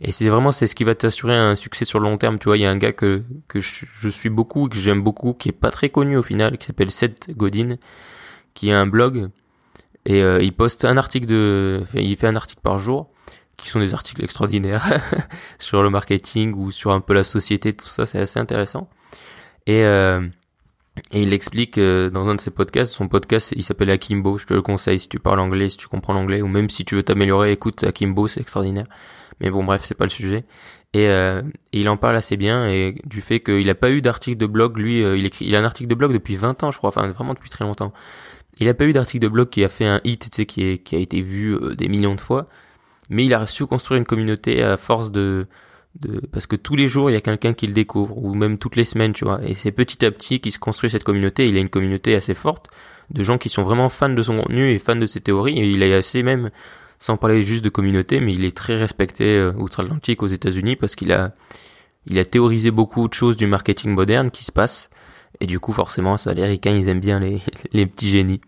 Et 0.00 0.12
c'est 0.12 0.28
vraiment 0.28 0.52
c'est 0.52 0.66
ce 0.66 0.74
qui 0.74 0.84
va 0.84 0.94
t'assurer 0.94 1.34
un 1.34 1.54
succès 1.54 1.84
sur 1.84 2.00
le 2.00 2.08
long 2.08 2.18
terme. 2.18 2.38
Tu 2.38 2.44
vois, 2.44 2.58
il 2.58 2.60
y 2.60 2.66
a 2.66 2.70
un 2.70 2.76
gars 2.76 2.92
que 2.92 3.22
que 3.48 3.60
je, 3.60 4.08
suis 4.08 4.28
beaucoup, 4.28 4.68
que 4.68 4.76
j'aime 4.76 5.02
beaucoup, 5.02 5.32
qui 5.32 5.48
est 5.48 5.52
pas 5.52 5.70
très 5.70 5.88
connu 5.88 6.16
au 6.16 6.22
final, 6.22 6.58
qui 6.58 6.66
s'appelle 6.66 6.90
Seth 6.90 7.30
Godin, 7.30 7.76
qui 8.54 8.70
a 8.70 8.80
un 8.80 8.86
blog 8.86 9.30
et 10.06 10.22
euh, 10.22 10.40
il 10.40 10.52
poste 10.52 10.84
un 10.84 10.96
article 10.96 11.26
de, 11.26 11.84
il 11.94 12.16
fait 12.16 12.28
un 12.28 12.36
article 12.36 12.60
par 12.62 12.78
jour, 12.78 13.10
qui 13.56 13.68
sont 13.68 13.80
des 13.80 13.92
articles 13.92 14.22
extraordinaires 14.22 15.00
sur 15.58 15.82
le 15.82 15.90
marketing 15.90 16.54
ou 16.54 16.70
sur 16.70 16.92
un 16.92 17.00
peu 17.00 17.12
la 17.12 17.24
société, 17.24 17.72
tout 17.72 17.88
ça, 17.88 18.06
c'est 18.06 18.20
assez 18.20 18.38
intéressant. 18.38 18.88
Et 19.66 19.84
euh, 19.84 20.26
et 21.12 21.22
il 21.22 21.32
explique 21.32 21.78
euh, 21.78 22.10
dans 22.10 22.28
un 22.28 22.34
de 22.34 22.40
ses 22.40 22.50
podcasts, 22.50 22.92
son 22.92 23.08
podcast 23.08 23.52
il 23.56 23.62
s'appelle 23.62 23.90
Akimbo, 23.90 24.38
je 24.38 24.46
te 24.46 24.54
le 24.54 24.62
conseille 24.62 24.98
si 24.98 25.08
tu 25.08 25.18
parles 25.18 25.40
anglais, 25.40 25.68
si 25.68 25.76
tu 25.76 25.88
comprends 25.88 26.14
l'anglais, 26.14 26.42
ou 26.42 26.48
même 26.48 26.70
si 26.70 26.84
tu 26.84 26.94
veux 26.94 27.02
t'améliorer, 27.02 27.52
écoute 27.52 27.84
Akimbo, 27.84 28.28
c'est 28.28 28.40
extraordinaire. 28.40 28.86
Mais 29.40 29.50
bon, 29.50 29.64
bref, 29.64 29.82
c'est 29.84 29.94
pas 29.94 30.04
le 30.04 30.10
sujet. 30.10 30.44
Et, 30.94 31.08
euh, 31.08 31.42
il 31.72 31.88
en 31.88 31.96
parle 31.96 32.16
assez 32.16 32.36
bien 32.36 32.68
et 32.68 32.94
du 33.04 33.20
fait 33.20 33.40
qu'il 33.40 33.68
a 33.68 33.74
pas 33.74 33.90
eu 33.90 34.00
d'article 34.00 34.38
de 34.38 34.46
blog. 34.46 34.78
Lui, 34.78 35.02
euh, 35.02 35.16
il 35.16 35.26
écrit, 35.26 35.44
il 35.46 35.54
a 35.54 35.60
un 35.60 35.64
article 35.64 35.90
de 35.90 35.94
blog 35.94 36.12
depuis 36.12 36.36
20 36.36 36.62
ans, 36.64 36.70
je 36.70 36.78
crois, 36.78 36.88
enfin 36.88 37.06
vraiment 37.08 37.34
depuis 37.34 37.50
très 37.50 37.64
longtemps. 37.64 37.92
Il 38.58 38.68
a 38.68 38.74
pas 38.74 38.86
eu 38.86 38.92
d'article 38.94 39.22
de 39.22 39.28
blog 39.28 39.50
qui 39.50 39.62
a 39.64 39.68
fait 39.68 39.84
un 39.84 40.00
hit, 40.04 40.30
tu 40.30 40.34
sais, 40.34 40.46
qui, 40.46 40.64
est, 40.64 40.78
qui 40.78 40.96
a 40.96 40.98
été 40.98 41.20
vu 41.20 41.54
euh, 41.54 41.74
des 41.74 41.88
millions 41.88 42.14
de 42.14 42.20
fois. 42.20 42.48
Mais 43.10 43.26
il 43.26 43.34
a 43.34 43.46
su 43.46 43.66
construire 43.66 43.98
une 43.98 44.06
communauté 44.06 44.62
à 44.62 44.76
force 44.76 45.10
de, 45.12 45.46
de 46.00 46.20
parce 46.32 46.46
que 46.46 46.56
tous 46.56 46.76
les 46.76 46.88
jours 46.88 47.10
il 47.10 47.14
y 47.14 47.16
a 47.16 47.20
quelqu'un 47.20 47.54
qui 47.54 47.66
le 47.66 47.72
découvre 47.72 48.16
ou 48.18 48.34
même 48.34 48.58
toutes 48.58 48.76
les 48.76 48.84
semaines, 48.84 49.12
tu 49.12 49.24
vois. 49.24 49.40
Et 49.42 49.54
c'est 49.54 49.72
petit 49.72 50.04
à 50.04 50.10
petit 50.10 50.40
qu'il 50.40 50.52
se 50.52 50.58
construit 50.58 50.90
cette 50.90 51.04
communauté. 51.04 51.48
Il 51.48 51.56
a 51.56 51.60
une 51.60 51.68
communauté 51.68 52.14
assez 52.14 52.34
forte 52.34 52.68
de 53.10 53.22
gens 53.22 53.38
qui 53.38 53.48
sont 53.48 53.62
vraiment 53.62 53.88
fans 53.88 54.08
de 54.08 54.22
son 54.22 54.40
contenu 54.40 54.70
et 54.70 54.78
fans 54.78 54.96
de 54.96 55.06
ses 55.06 55.20
théories. 55.20 55.58
Et 55.58 55.68
il 55.68 55.82
est 55.82 55.94
assez 55.94 56.22
même 56.22 56.50
sans 56.98 57.16
parler 57.16 57.42
juste 57.42 57.64
de 57.64 57.68
communauté, 57.68 58.20
mais 58.20 58.32
il 58.32 58.44
est 58.44 58.56
très 58.56 58.76
respecté 58.76 59.36
euh, 59.36 59.52
outre-Atlantique 59.52 60.22
aux 60.22 60.28
États-Unis 60.28 60.76
parce 60.76 60.94
qu'il 60.94 61.12
a, 61.12 61.34
il 62.06 62.18
a 62.18 62.24
théorisé 62.24 62.70
beaucoup 62.70 63.06
de 63.08 63.14
choses 63.14 63.36
du 63.36 63.46
marketing 63.46 63.92
moderne 63.92 64.30
qui 64.30 64.44
se 64.44 64.52
passe. 64.52 64.90
Et 65.40 65.46
du 65.46 65.60
coup, 65.60 65.72
forcément, 65.72 66.16
ça, 66.16 66.32
les 66.32 66.42
Américains, 66.42 66.74
ils 66.74 66.88
aiment 66.88 67.00
bien 67.00 67.20
les, 67.20 67.42
les 67.72 67.86
petits 67.86 68.08
génies. 68.08 68.40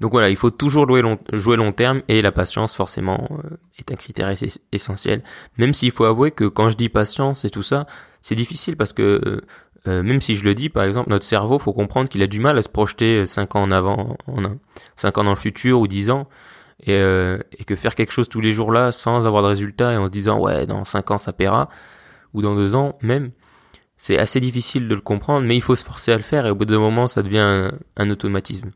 Donc 0.00 0.12
voilà, 0.12 0.30
il 0.30 0.36
faut 0.36 0.50
toujours 0.50 0.86
jouer 0.88 1.56
long, 1.56 1.72
terme 1.72 2.02
et 2.08 2.22
la 2.22 2.32
patience, 2.32 2.74
forcément, 2.74 3.28
euh, 3.44 3.56
est 3.78 3.90
un 3.90 3.96
critère 3.96 4.32
essentiel. 4.72 5.22
Même 5.56 5.74
s'il 5.74 5.90
faut 5.90 6.04
avouer 6.04 6.30
que 6.30 6.44
quand 6.44 6.70
je 6.70 6.76
dis 6.76 6.88
patience 6.88 7.44
et 7.44 7.50
tout 7.50 7.62
ça, 7.64 7.86
c'est 8.20 8.36
difficile 8.36 8.76
parce 8.76 8.92
que 8.92 9.42
euh, 9.86 10.02
même 10.02 10.20
si 10.20 10.36
je 10.36 10.44
le 10.44 10.54
dis, 10.54 10.68
par 10.68 10.84
exemple, 10.84 11.10
notre 11.10 11.24
cerveau, 11.24 11.58
faut 11.58 11.72
comprendre 11.72 12.08
qu'il 12.08 12.22
a 12.22 12.26
du 12.26 12.40
mal 12.40 12.58
à 12.58 12.62
se 12.62 12.68
projeter 12.68 13.26
5 13.26 13.56
ans 13.56 13.62
en 13.62 13.70
avant, 13.70 14.16
en 14.26 14.42
5 14.96 15.18
ans 15.18 15.24
dans 15.24 15.30
le 15.30 15.36
futur 15.36 15.80
ou 15.80 15.88
10 15.88 16.10
ans 16.10 16.28
et, 16.80 16.92
euh, 16.92 17.38
et 17.58 17.64
que 17.64 17.76
faire 17.76 17.94
quelque 17.94 18.12
chose 18.12 18.28
tous 18.28 18.40
les 18.40 18.52
jours 18.52 18.72
là 18.72 18.92
sans 18.92 19.26
avoir 19.26 19.42
de 19.42 19.48
résultat 19.48 19.92
et 19.92 19.96
en 19.96 20.06
se 20.06 20.10
disant 20.10 20.38
ouais 20.38 20.66
dans 20.66 20.84
5 20.84 21.10
ans 21.10 21.18
ça 21.18 21.32
paiera 21.32 21.68
ou 22.34 22.42
dans 22.42 22.54
2 22.54 22.74
ans 22.74 22.98
même 23.02 23.30
c'est 23.96 24.18
assez 24.18 24.38
difficile 24.38 24.86
de 24.86 24.94
le 24.94 25.00
comprendre 25.00 25.46
mais 25.46 25.56
il 25.56 25.62
faut 25.62 25.74
se 25.74 25.84
forcer 25.84 26.12
à 26.12 26.16
le 26.16 26.22
faire 26.22 26.46
et 26.46 26.50
au 26.50 26.54
bout 26.54 26.66
d'un 26.66 26.78
moment 26.78 27.08
ça 27.08 27.22
devient 27.22 27.70
un, 27.96 28.10
automatisme 28.10 28.70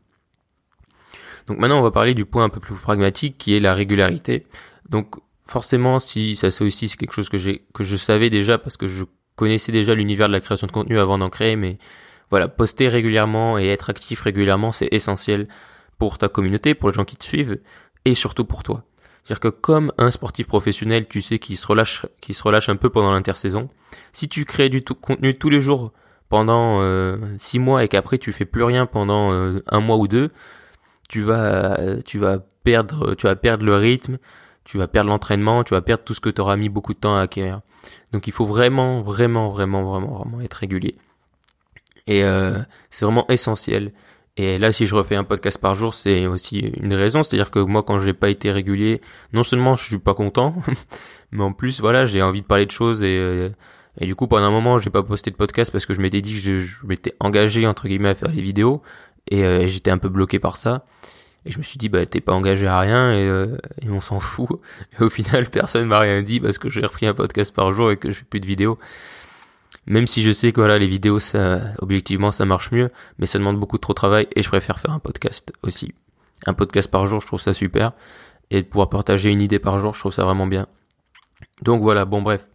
donc 1.47 1.57
maintenant 1.59 1.79
on 1.79 1.83
va 1.83 1.91
parler 1.91 2.13
du 2.13 2.25
point 2.25 2.43
un 2.43 2.49
peu 2.49 2.59
plus 2.59 2.75
pragmatique 2.75 3.37
qui 3.37 3.55
est 3.55 3.59
la 3.59 3.73
régularité 3.73 4.45
donc 4.89 5.15
forcément 5.45 5.99
si 5.99 6.35
ça 6.35 6.51
c'est 6.51 6.63
aussi 6.63 6.87
c'est 6.87 6.97
quelque 6.97 7.13
chose 7.13 7.29
que 7.29 7.37
j'ai 7.37 7.65
que 7.73 7.83
je 7.83 7.97
savais 7.97 8.29
déjà 8.29 8.57
parce 8.57 8.77
que 8.77 8.87
je 8.87 9.03
connaissais 9.35 9.71
déjà 9.71 9.95
l'univers 9.95 10.27
de 10.27 10.33
la 10.33 10.41
création 10.41 10.67
de 10.67 10.71
contenu 10.71 10.99
avant 10.99 11.17
d'en 11.17 11.29
créer 11.29 11.55
mais 11.55 11.77
voilà 12.29 12.47
poster 12.47 12.87
régulièrement 12.87 13.57
et 13.57 13.67
être 13.67 13.89
actif 13.89 14.21
régulièrement 14.21 14.71
c'est 14.71 14.89
essentiel 14.91 15.47
pour 15.97 16.17
ta 16.17 16.27
communauté 16.27 16.73
pour 16.73 16.89
les 16.89 16.95
gens 16.95 17.05
qui 17.05 17.15
te 17.15 17.23
suivent 17.23 17.59
et 18.05 18.15
surtout 18.15 18.45
pour 18.45 18.63
toi. 18.63 18.83
C'est-à-dire 19.23 19.39
que 19.39 19.47
comme 19.47 19.93
un 19.97 20.11
sportif 20.11 20.47
professionnel, 20.47 21.07
tu 21.07 21.21
sais, 21.21 21.39
qui 21.39 21.55
se 21.55 21.65
relâche, 21.65 22.05
qui 22.19 22.33
se 22.33 22.43
relâche 22.43 22.67
un 22.69 22.75
peu 22.75 22.89
pendant 22.89 23.13
l'intersaison, 23.13 23.69
si 24.11 24.27
tu 24.27 24.43
crées 24.43 24.69
du 24.69 24.83
contenu 24.83 25.37
tous 25.37 25.49
les 25.49 25.61
jours 25.61 25.93
pendant 26.27 26.81
euh, 26.81 27.17
six 27.37 27.59
mois 27.59 27.83
et 27.83 27.87
qu'après 27.87 28.17
tu 28.17 28.33
fais 28.33 28.45
plus 28.45 28.63
rien 28.63 28.85
pendant 28.85 29.31
euh, 29.31 29.61
un 29.67 29.79
mois 29.79 29.97
ou 29.97 30.07
deux, 30.07 30.29
tu 31.13 31.21
vas, 31.21 32.39
perdre 32.63 33.65
le 33.65 33.75
rythme, 33.75 34.17
tu 34.63 34.77
vas 34.79 34.87
perdre 34.87 35.11
l'entraînement, 35.11 35.63
tu 35.63 35.75
vas 35.75 35.81
perdre 35.81 36.03
tout 36.03 36.15
ce 36.15 36.19
que 36.19 36.29
tu 36.29 36.41
auras 36.41 36.55
mis 36.55 36.69
beaucoup 36.69 36.93
de 36.93 36.99
temps 36.99 37.15
à 37.15 37.21
acquérir. 37.21 37.61
Donc 38.11 38.25
il 38.25 38.33
faut 38.33 38.45
vraiment, 38.45 39.01
vraiment, 39.03 39.51
vraiment, 39.51 39.83
vraiment, 39.83 40.17
vraiment 40.17 40.41
être 40.41 40.55
régulier. 40.55 40.95
Et 42.07 42.23
euh, 42.23 42.57
c'est 42.89 43.05
vraiment 43.05 43.27
essentiel. 43.29 43.91
Et 44.35 44.57
là, 44.57 44.71
si 44.71 44.87
je 44.87 44.95
refais 44.95 45.15
un 45.15 45.23
podcast 45.23 45.59
par 45.59 45.75
jour, 45.75 45.93
c'est 45.93 46.25
aussi 46.25 46.59
une 46.81 46.95
raison. 46.95 47.21
C'est-à-dire 47.21 47.51
que 47.51 47.59
moi, 47.59 47.83
quand 47.83 47.99
j'ai 47.99 48.13
pas 48.13 48.29
été 48.29 48.51
régulier, 48.51 48.99
non 49.33 49.43
seulement 49.43 49.75
je 49.75 49.83
suis 49.85 49.99
pas 49.99 50.15
content, 50.15 50.55
mais 51.31 51.43
en 51.43 51.53
plus, 51.53 51.79
voilà, 51.79 52.07
j'ai 52.07 52.23
envie 52.23 52.41
de 52.41 52.47
parler 52.47 52.65
de 52.65 52.71
choses 52.71 53.03
et 53.03 53.17
euh, 53.19 53.49
et 53.99 54.05
du 54.05 54.15
coup, 54.15 54.27
pendant 54.27 54.45
un 54.45 54.51
moment, 54.51 54.79
j'ai 54.79 54.89
pas 54.89 55.03
posté 55.03 55.29
de 55.29 55.35
podcast 55.35 55.71
parce 55.71 55.85
que 55.85 55.93
je 55.93 56.01
m'étais 56.01 56.21
dit 56.21 56.41
que 56.41 56.59
je, 56.59 56.85
m'étais 56.85 57.15
engagé 57.19 57.67
entre 57.67 57.87
guillemets 57.87 58.09
à 58.09 58.15
faire 58.15 58.31
les 58.31 58.41
vidéos 58.41 58.81
et 59.29 59.45
euh, 59.45 59.67
j'étais 59.67 59.91
un 59.91 59.97
peu 59.97 60.09
bloqué 60.09 60.39
par 60.39 60.57
ça. 60.57 60.85
Et 61.45 61.51
je 61.51 61.57
me 61.57 61.63
suis 61.63 61.77
dit, 61.77 61.89
bah, 61.89 62.05
t'es 62.05 62.21
pas 62.21 62.33
engagé 62.33 62.67
à 62.67 62.79
rien 62.79 63.11
et, 63.11 63.27
euh, 63.27 63.57
et 63.81 63.89
on 63.89 63.99
s'en 63.99 64.19
fout. 64.19 64.49
Et 64.97 65.03
au 65.03 65.09
final, 65.09 65.49
personne 65.49 65.87
m'a 65.87 65.99
rien 65.99 66.21
dit 66.21 66.39
parce 66.39 66.57
que 66.57 66.69
j'ai 66.69 66.81
repris 66.81 67.05
un 67.05 67.13
podcast 67.13 67.53
par 67.53 67.71
jour 67.71 67.91
et 67.91 67.97
que 67.97 68.09
je 68.09 68.15
fais 68.15 68.25
plus 68.25 68.39
de 68.39 68.47
vidéos. 68.47 68.79
Même 69.85 70.07
si 70.07 70.23
je 70.23 70.31
sais 70.31 70.51
que 70.51 70.61
voilà, 70.61 70.79
les 70.79 70.87
vidéos, 70.87 71.19
ça, 71.19 71.61
objectivement, 71.79 72.31
ça 72.31 72.45
marche 72.45 72.71
mieux, 72.71 72.89
mais 73.19 73.25
ça 73.25 73.37
demande 73.37 73.59
beaucoup 73.59 73.77
trop 73.77 73.91
de 73.91 73.95
travail 73.95 74.27
et 74.35 74.41
je 74.41 74.47
préfère 74.47 74.79
faire 74.79 74.91
un 74.91 74.99
podcast 74.99 75.51
aussi. 75.61 75.93
Un 76.45 76.53
podcast 76.53 76.89
par 76.89 77.05
jour, 77.05 77.19
je 77.19 77.27
trouve 77.27 77.41
ça 77.41 77.53
super. 77.53 77.91
Et 78.49 78.61
de 78.61 78.67
pouvoir 78.67 78.89
partager 78.89 79.29
une 79.29 79.41
idée 79.41 79.59
par 79.59 79.79
jour, 79.79 79.93
je 79.93 79.99
trouve 79.99 80.13
ça 80.13 80.23
vraiment 80.23 80.47
bien. 80.47 80.67
Donc 81.63 81.81
voilà, 81.81 82.05
bon 82.05 82.21
bref. 82.21 82.47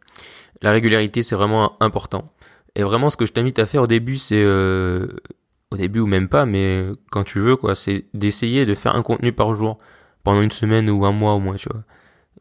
La 0.63 0.73
régularité, 0.73 1.23
c'est 1.23 1.37
vraiment 1.37 1.77
important. 1.81 2.33
Et 2.75 2.83
vraiment, 2.83 3.11
ce 3.11 3.17
que 3.17 3.27
je 3.27 3.33
t'invite 3.33 3.59
à 3.59 3.67
faire 3.67 3.83
au 3.83 3.87
début, 3.87 4.19
c'est 4.19 4.43
euh, 4.43 5.07
au 5.71 5.77
début 5.77 6.01
ou 6.01 6.07
même 6.07 6.29
pas, 6.29 6.47
mais 6.47 6.87
quand 7.11 7.25
tu 7.25 7.41
veux, 7.41 7.57
quoi, 7.57 7.75
c'est 7.75 8.07
d'essayer 8.15 8.67
de 8.67 8.75
faire 8.75 8.97
un 8.97 9.03
contenu 9.03 9.33
par 9.33 9.53
jour 9.55 9.79
pendant 10.25 10.41
une 10.41 10.51
semaine 10.51 10.89
ou 10.91 11.05
un 11.05 11.13
mois 11.13 11.35
au 11.35 11.41
moins, 11.41 11.57
tu 11.57 11.69
vois. 11.71 11.83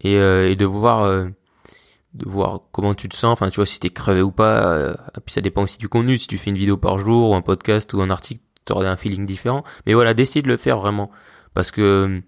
Et, 0.01 0.15
euh, 0.17 0.49
et 0.49 0.55
de 0.55 0.65
voir, 0.65 1.03
euh, 1.03 1.27
de 2.13 2.29
voir 2.29 2.61
comment 2.71 2.93
tu 2.93 3.09
te 3.09 3.15
sens, 3.15 3.33
enfin, 3.33 3.49
tu 3.49 3.57
vois, 3.57 3.65
si 3.65 3.79
t'es 3.79 3.89
crevé 3.89 4.21
ou 4.21 4.31
pas. 4.31 4.73
Euh, 4.75 4.93
puis 5.25 5.33
ça 5.33 5.41
dépend 5.41 5.63
aussi 5.63 5.77
du 5.77 5.89
contenu. 5.89 6.17
Si 6.17 6.27
tu 6.27 6.37
fais 6.37 6.49
une 6.49 6.57
vidéo 6.57 6.77
par 6.77 6.99
jour 6.99 7.31
ou 7.31 7.35
un 7.35 7.41
podcast 7.41 7.93
ou 7.93 8.01
un 8.01 8.09
article, 8.09 8.41
t'auras 8.65 8.89
un 8.89 8.97
feeling 8.97 9.25
différent. 9.25 9.63
Mais 9.85 9.93
voilà, 9.93 10.13
d'essayer 10.13 10.41
de 10.41 10.47
le 10.47 10.57
faire 10.57 10.77
vraiment, 10.77 11.11
parce 11.53 11.71
que 11.71 12.21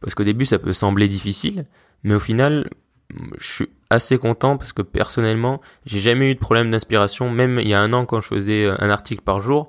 parce 0.00 0.14
qu'au 0.14 0.24
début 0.24 0.44
ça 0.44 0.58
peut 0.58 0.72
sembler 0.72 1.08
difficile, 1.08 1.66
mais 2.04 2.14
au 2.14 2.20
final, 2.20 2.68
je 3.38 3.64
assez 3.90 4.18
content 4.18 4.56
parce 4.56 4.72
que 4.72 4.82
personnellement, 4.82 5.60
j'ai 5.84 6.00
jamais 6.00 6.30
eu 6.30 6.34
de 6.34 6.40
problème 6.40 6.70
d'inspiration. 6.70 7.30
Même 7.30 7.58
il 7.60 7.68
y 7.68 7.74
a 7.74 7.80
un 7.80 7.92
an, 7.92 8.04
quand 8.04 8.20
je 8.20 8.28
faisais 8.28 8.66
un 8.66 8.90
article 8.90 9.22
par 9.22 9.40
jour, 9.40 9.68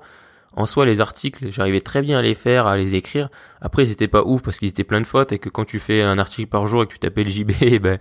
en 0.58 0.66
soi, 0.66 0.86
les 0.86 1.00
articles, 1.00 1.52
j'arrivais 1.52 1.80
très 1.80 2.02
bien 2.02 2.18
à 2.18 2.22
les 2.22 2.34
faire, 2.34 2.66
à 2.66 2.76
les 2.76 2.96
écrire. 2.96 3.28
Après, 3.60 3.84
ils 3.84 3.92
étaient 3.92 4.08
pas 4.08 4.24
ouf 4.24 4.42
parce 4.42 4.58
qu'ils 4.58 4.68
étaient 4.68 4.82
plein 4.82 5.00
de 5.00 5.06
fautes 5.06 5.30
et 5.30 5.38
que 5.38 5.48
quand 5.48 5.64
tu 5.64 5.78
fais 5.78 6.02
un 6.02 6.18
article 6.18 6.48
par 6.48 6.66
jour 6.66 6.82
et 6.82 6.86
que 6.86 6.92
tu 6.92 6.98
t'appelles 6.98 7.28
JB, 7.28 7.52
ben, 7.80 7.98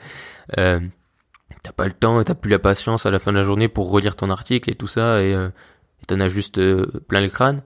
euh, 0.58 0.80
t'as 1.62 1.72
pas 1.72 1.86
le 1.86 1.92
temps 1.92 2.20
et 2.20 2.26
t'as 2.26 2.34
plus 2.34 2.50
la 2.50 2.58
patience 2.58 3.06
à 3.06 3.12
la 3.12 3.20
fin 3.20 3.32
de 3.32 3.38
la 3.38 3.44
journée 3.44 3.68
pour 3.68 3.92
relire 3.92 4.16
ton 4.16 4.32
article 4.32 4.72
et 4.72 4.76
tout 4.76 4.88
ça 4.88 5.22
et 5.22 5.36
euh, 5.36 5.50
t'en 6.08 6.20
as 6.20 6.30
juste 6.30 6.58
euh, 6.58 6.88
plein 7.08 7.22
le 7.22 7.30
crâne. 7.30 7.62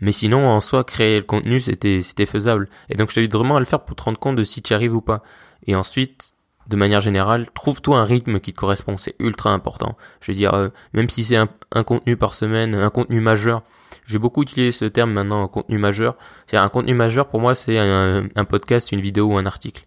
Mais 0.00 0.12
sinon, 0.12 0.46
en 0.46 0.60
soi, 0.60 0.84
créer 0.84 1.18
le 1.18 1.24
contenu, 1.24 1.58
c'était, 1.58 2.00
c'était 2.00 2.26
faisable. 2.26 2.68
Et 2.88 2.94
donc, 2.94 3.10
je 3.10 3.16
t'invite 3.16 3.32
vraiment 3.32 3.56
à 3.56 3.58
le 3.58 3.66
faire 3.66 3.84
pour 3.84 3.96
te 3.96 4.02
rendre 4.02 4.18
compte 4.18 4.36
de 4.36 4.44
si 4.44 4.62
tu 4.62 4.72
arrives 4.74 4.94
ou 4.94 5.00
pas. 5.00 5.22
Et 5.66 5.74
ensuite, 5.74 6.34
de 6.70 6.76
manière 6.76 7.00
générale, 7.00 7.48
trouve-toi 7.52 7.98
un 7.98 8.04
rythme 8.04 8.38
qui 8.38 8.52
te 8.52 8.58
correspond. 8.58 8.96
C'est 8.96 9.16
ultra 9.18 9.52
important. 9.52 9.96
Je 10.20 10.30
veux 10.30 10.36
dire, 10.36 10.54
euh, 10.54 10.68
même 10.92 11.10
si 11.10 11.24
c'est 11.24 11.36
un, 11.36 11.48
un, 11.72 11.82
contenu 11.82 12.16
par 12.16 12.32
semaine, 12.32 12.76
un 12.76 12.90
contenu 12.90 13.20
majeur, 13.20 13.64
j'ai 14.06 14.18
beaucoup 14.20 14.42
utilisé 14.42 14.70
ce 14.70 14.84
terme 14.84 15.10
maintenant, 15.10 15.48
contenu 15.48 15.78
majeur. 15.78 16.16
C'est 16.46 16.56
un 16.56 16.68
contenu 16.68 16.94
majeur 16.94 17.28
pour 17.28 17.40
moi, 17.40 17.56
c'est 17.56 17.76
un, 17.76 18.28
un, 18.36 18.44
podcast, 18.44 18.92
une 18.92 19.00
vidéo 19.00 19.32
ou 19.32 19.36
un 19.36 19.46
article. 19.46 19.84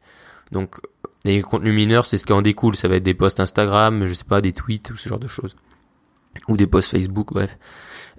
Donc 0.52 0.76
les 1.24 1.42
contenus 1.42 1.74
mineurs, 1.74 2.06
c'est 2.06 2.18
ce 2.18 2.26
qui 2.26 2.34
en 2.34 2.42
découle. 2.42 2.76
Ça 2.76 2.90
va 2.90 2.98
être 2.98 3.04
des 3.04 3.14
posts 3.14 3.40
Instagram, 3.40 4.06
je 4.06 4.14
sais 4.14 4.26
pas, 4.26 4.42
des 4.42 4.52
tweets 4.52 4.92
ou 4.92 4.98
ce 4.98 5.08
genre 5.08 5.20
de 5.20 5.28
choses, 5.28 5.56
ou 6.50 6.58
des 6.58 6.68
posts 6.68 6.92
Facebook, 6.92 7.32
bref. 7.32 7.58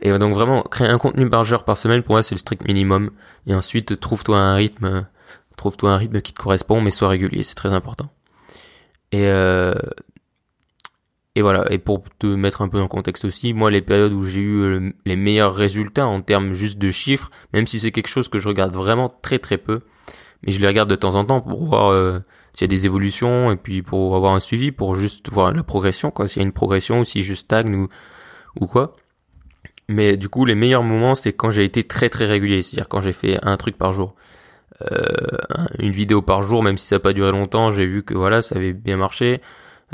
Et 0.01 0.11
donc 0.19 0.33
vraiment 0.33 0.63
créer 0.63 0.89
un 0.89 0.99
contenu 0.99 1.27
majeur 1.27 1.65
par 1.65 1.77
semaine 1.77 2.03
pour 2.03 2.15
moi 2.15 2.23
c'est 2.23 2.35
le 2.35 2.39
strict 2.39 2.67
minimum. 2.67 3.11
Et 3.47 3.55
ensuite 3.55 4.01
trouve-toi 4.01 4.39
un 4.39 4.55
rythme, 4.55 5.07
trouve-toi 5.59 5.93
un 5.93 5.99
rythme 5.99 6.23
qui 6.23 6.33
te 6.33 6.43
correspond, 6.43 6.81
mais 6.81 6.91
sois 6.91 7.09
régulier, 7.09 7.45
c'est 7.45 7.55
très 7.57 7.75
important. 7.75 8.14
Et 9.15 9.29
euh, 9.29 9.75
et 11.37 11.43
voilà, 11.43 11.71
et 11.73 11.79
pour 11.79 12.03
te 12.19 12.27
mettre 12.27 12.63
un 12.63 12.69
peu 12.69 12.79
dans 12.79 12.85
le 12.85 12.89
contexte 12.89 13.25
aussi, 13.25 13.55
moi 13.55 13.71
les 13.71 13.81
périodes 13.81 14.13
où 14.13 14.25
j'ai 14.25 14.41
eu 14.41 14.63
euh, 14.63 14.91
les 15.07 15.15
meilleurs 15.15 15.55
résultats 15.55 16.09
en 16.09 16.21
termes 16.21 16.53
juste 16.53 16.79
de 16.79 16.91
chiffres, 16.91 17.31
même 17.53 17.69
si 17.69 17.79
c'est 17.79 17.93
quelque 17.93 18.09
chose 18.09 18.29
que 18.29 18.41
je 18.41 18.49
regarde 18.49 18.75
vraiment 18.75 19.09
très 19.23 19.39
très 19.39 19.57
peu, 19.57 19.83
mais 20.43 20.51
je 20.51 20.61
les 20.61 20.67
regarde 20.67 20.91
de 20.91 20.97
temps 20.97 21.15
en 21.15 21.25
temps 21.25 21.41
pour 21.41 21.65
voir 21.65 21.93
euh, 21.93 22.19
s'il 22.53 22.67
y 22.67 22.69
a 22.73 22.77
des 22.77 22.87
évolutions 22.87 23.53
et 23.53 23.57
puis 23.57 23.83
pour 23.83 24.17
avoir 24.17 24.35
un 24.35 24.41
suivi, 24.41 24.73
pour 24.73 24.97
juste 24.97 25.31
voir 25.31 25.53
la 25.53 25.63
progression, 25.63 26.11
quoi, 26.11 26.27
s'il 26.27 26.43
y 26.43 26.45
a 26.45 26.47
une 26.47 26.53
progression 26.53 27.01
ou 27.01 27.05
si 27.05 27.23
je 27.23 27.35
stagne 27.35 27.73
ou, 27.77 27.89
ou 28.61 28.67
quoi. 28.67 28.95
Mais 29.89 30.17
du 30.17 30.29
coup, 30.29 30.45
les 30.45 30.57
meilleurs 30.57 30.83
moments, 30.83 31.15
c'est 31.15 31.33
quand 31.33 31.53
j'ai 31.53 31.65
été 31.65 31.85
très 31.85 32.09
très 32.09 32.27
régulier, 32.27 32.63
c'est-à-dire 32.63 32.89
quand 32.89 33.01
j'ai 33.01 33.13
fait 33.13 33.39
un 33.45 33.57
truc 33.57 33.79
par 33.79 33.93
jour. 33.93 34.17
Euh, 34.83 35.39
une 35.79 35.93
vidéo 35.93 36.23
par 36.23 36.43
jour, 36.43 36.63
même 36.63 36.79
si 36.79 36.87
ça 36.87 36.97
n'a 36.97 37.01
pas 37.01 37.13
duré 37.13 37.31
longtemps, 37.31 37.71
j'ai 37.71 37.87
vu 37.87 38.03
que 38.03 38.15
voilà, 38.15 38.43
ça 38.43 38.57
avait 38.57 38.73
bien 38.73 38.97
marché. 38.97 39.41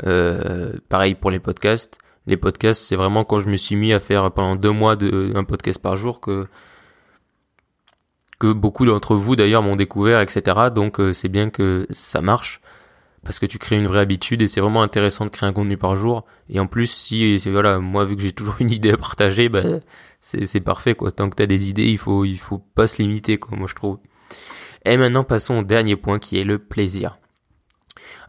Euh, 0.05 0.73
pareil 0.89 1.15
pour 1.15 1.31
les 1.31 1.39
podcasts. 1.39 1.97
Les 2.27 2.37
podcasts, 2.37 2.81
c'est 2.81 2.95
vraiment 2.95 3.23
quand 3.23 3.39
je 3.39 3.49
me 3.49 3.57
suis 3.57 3.75
mis 3.75 3.93
à 3.93 3.99
faire 3.99 4.31
pendant 4.31 4.55
deux 4.55 4.71
mois 4.71 4.95
de, 4.95 5.31
un 5.35 5.43
podcast 5.43 5.81
par 5.81 5.95
jour 5.95 6.21
que 6.21 6.47
que 8.39 8.51
beaucoup 8.51 8.87
d'entre 8.87 9.15
vous 9.15 9.35
d'ailleurs 9.35 9.61
m'ont 9.61 9.75
découvert, 9.75 10.19
etc. 10.19 10.69
Donc 10.73 10.99
euh, 10.99 11.13
c'est 11.13 11.29
bien 11.29 11.51
que 11.51 11.85
ça 11.91 12.21
marche 12.21 12.59
parce 13.23 13.37
que 13.37 13.45
tu 13.45 13.59
crées 13.59 13.77
une 13.77 13.85
vraie 13.85 13.99
habitude 13.99 14.41
et 14.41 14.47
c'est 14.47 14.61
vraiment 14.61 14.81
intéressant 14.81 15.25
de 15.25 15.29
créer 15.29 15.47
un 15.47 15.53
contenu 15.53 15.77
par 15.77 15.95
jour. 15.95 16.25
Et 16.49 16.59
en 16.59 16.65
plus, 16.65 16.87
si 16.91 17.37
voilà, 17.49 17.77
moi 17.77 18.03
vu 18.05 18.15
que 18.15 18.21
j'ai 18.23 18.31
toujours 18.31 18.55
une 18.59 18.71
idée 18.71 18.91
à 18.91 18.97
partager, 18.97 19.47
bah, 19.49 19.61
c'est 20.21 20.61
parfait 20.61 20.95
quoi. 20.95 21.11
Tant 21.11 21.29
que 21.29 21.35
t'as 21.35 21.45
des 21.45 21.69
idées, 21.69 21.85
il 21.85 21.99
faut 21.99 22.25
il 22.25 22.39
faut 22.39 22.59
pas 22.59 22.87
se 22.87 23.01
limiter 23.01 23.37
quoi. 23.37 23.57
Moi 23.57 23.67
je 23.67 23.75
trouve. 23.75 23.99
Et 24.85 24.97
maintenant 24.97 25.23
passons 25.23 25.59
au 25.59 25.63
dernier 25.63 25.95
point 25.95 26.19
qui 26.19 26.39
est 26.39 26.43
le 26.43 26.59
plaisir. 26.59 27.17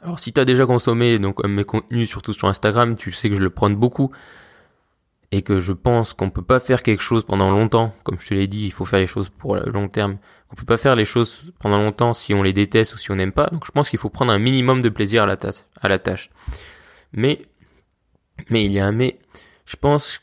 Alors 0.02 0.18
si 0.18 0.32
tu 0.32 0.40
as 0.40 0.44
déjà 0.44 0.66
consommé 0.66 1.18
donc 1.18 1.44
mes 1.47 1.64
contenus 1.64 2.09
surtout 2.09 2.32
sur 2.32 2.49
Instagram, 2.49 2.97
tu 2.97 3.12
sais 3.12 3.28
que 3.28 3.37
je 3.37 3.40
le 3.40 3.50
prends 3.50 3.71
beaucoup 3.71 4.11
et 5.30 5.42
que 5.42 5.61
je 5.61 5.73
pense 5.73 6.12
qu'on 6.12 6.28
peut 6.28 6.42
pas 6.42 6.61
faire 6.61 6.82
quelque 6.82 7.02
chose 7.02 7.25
pendant 7.25 7.50
longtemps, 7.50 7.94
comme 8.04 8.21
je 8.21 8.28
te 8.28 8.35
l'ai 8.35 8.47
dit, 8.49 8.66
il 8.66 8.73
faut 8.73 8.85
faire 8.85 9.00
les 9.00 9.06
choses 9.06 9.30
pour 9.30 9.56
le 9.56 9.71
long 9.71 9.88
terme. 9.88 10.18
On 10.50 10.54
peut 10.54 10.66
pas 10.66 10.76
faire 10.76 10.94
les 10.94 11.06
choses 11.06 11.44
pendant 11.59 11.78
longtemps 11.78 12.12
si 12.12 12.35
on 12.35 12.42
les 12.42 12.52
déteste 12.52 12.94
ou 12.94 12.99
si 12.99 13.11
on 13.11 13.14
n'aime 13.14 13.32
pas. 13.32 13.47
Donc 13.47 13.64
je 13.64 13.71
pense 13.71 13.88
qu'il 13.88 13.99
faut 13.99 14.11
prendre 14.11 14.32
un 14.32 14.38
minimum 14.38 14.82
de 14.82 14.90
plaisir 14.90 15.23
à 15.23 15.26
la 15.26 15.38
tâche, 15.38 15.64
à 15.80 15.88
la 15.88 15.99
tâche. 15.99 16.30
Mais 17.12 17.40
mais 18.50 18.64
il 18.64 18.73
y 18.73 18.78
a 18.78 18.87
un 18.87 18.92
mais. 18.92 19.18
Je 19.64 19.76
pense 19.76 20.21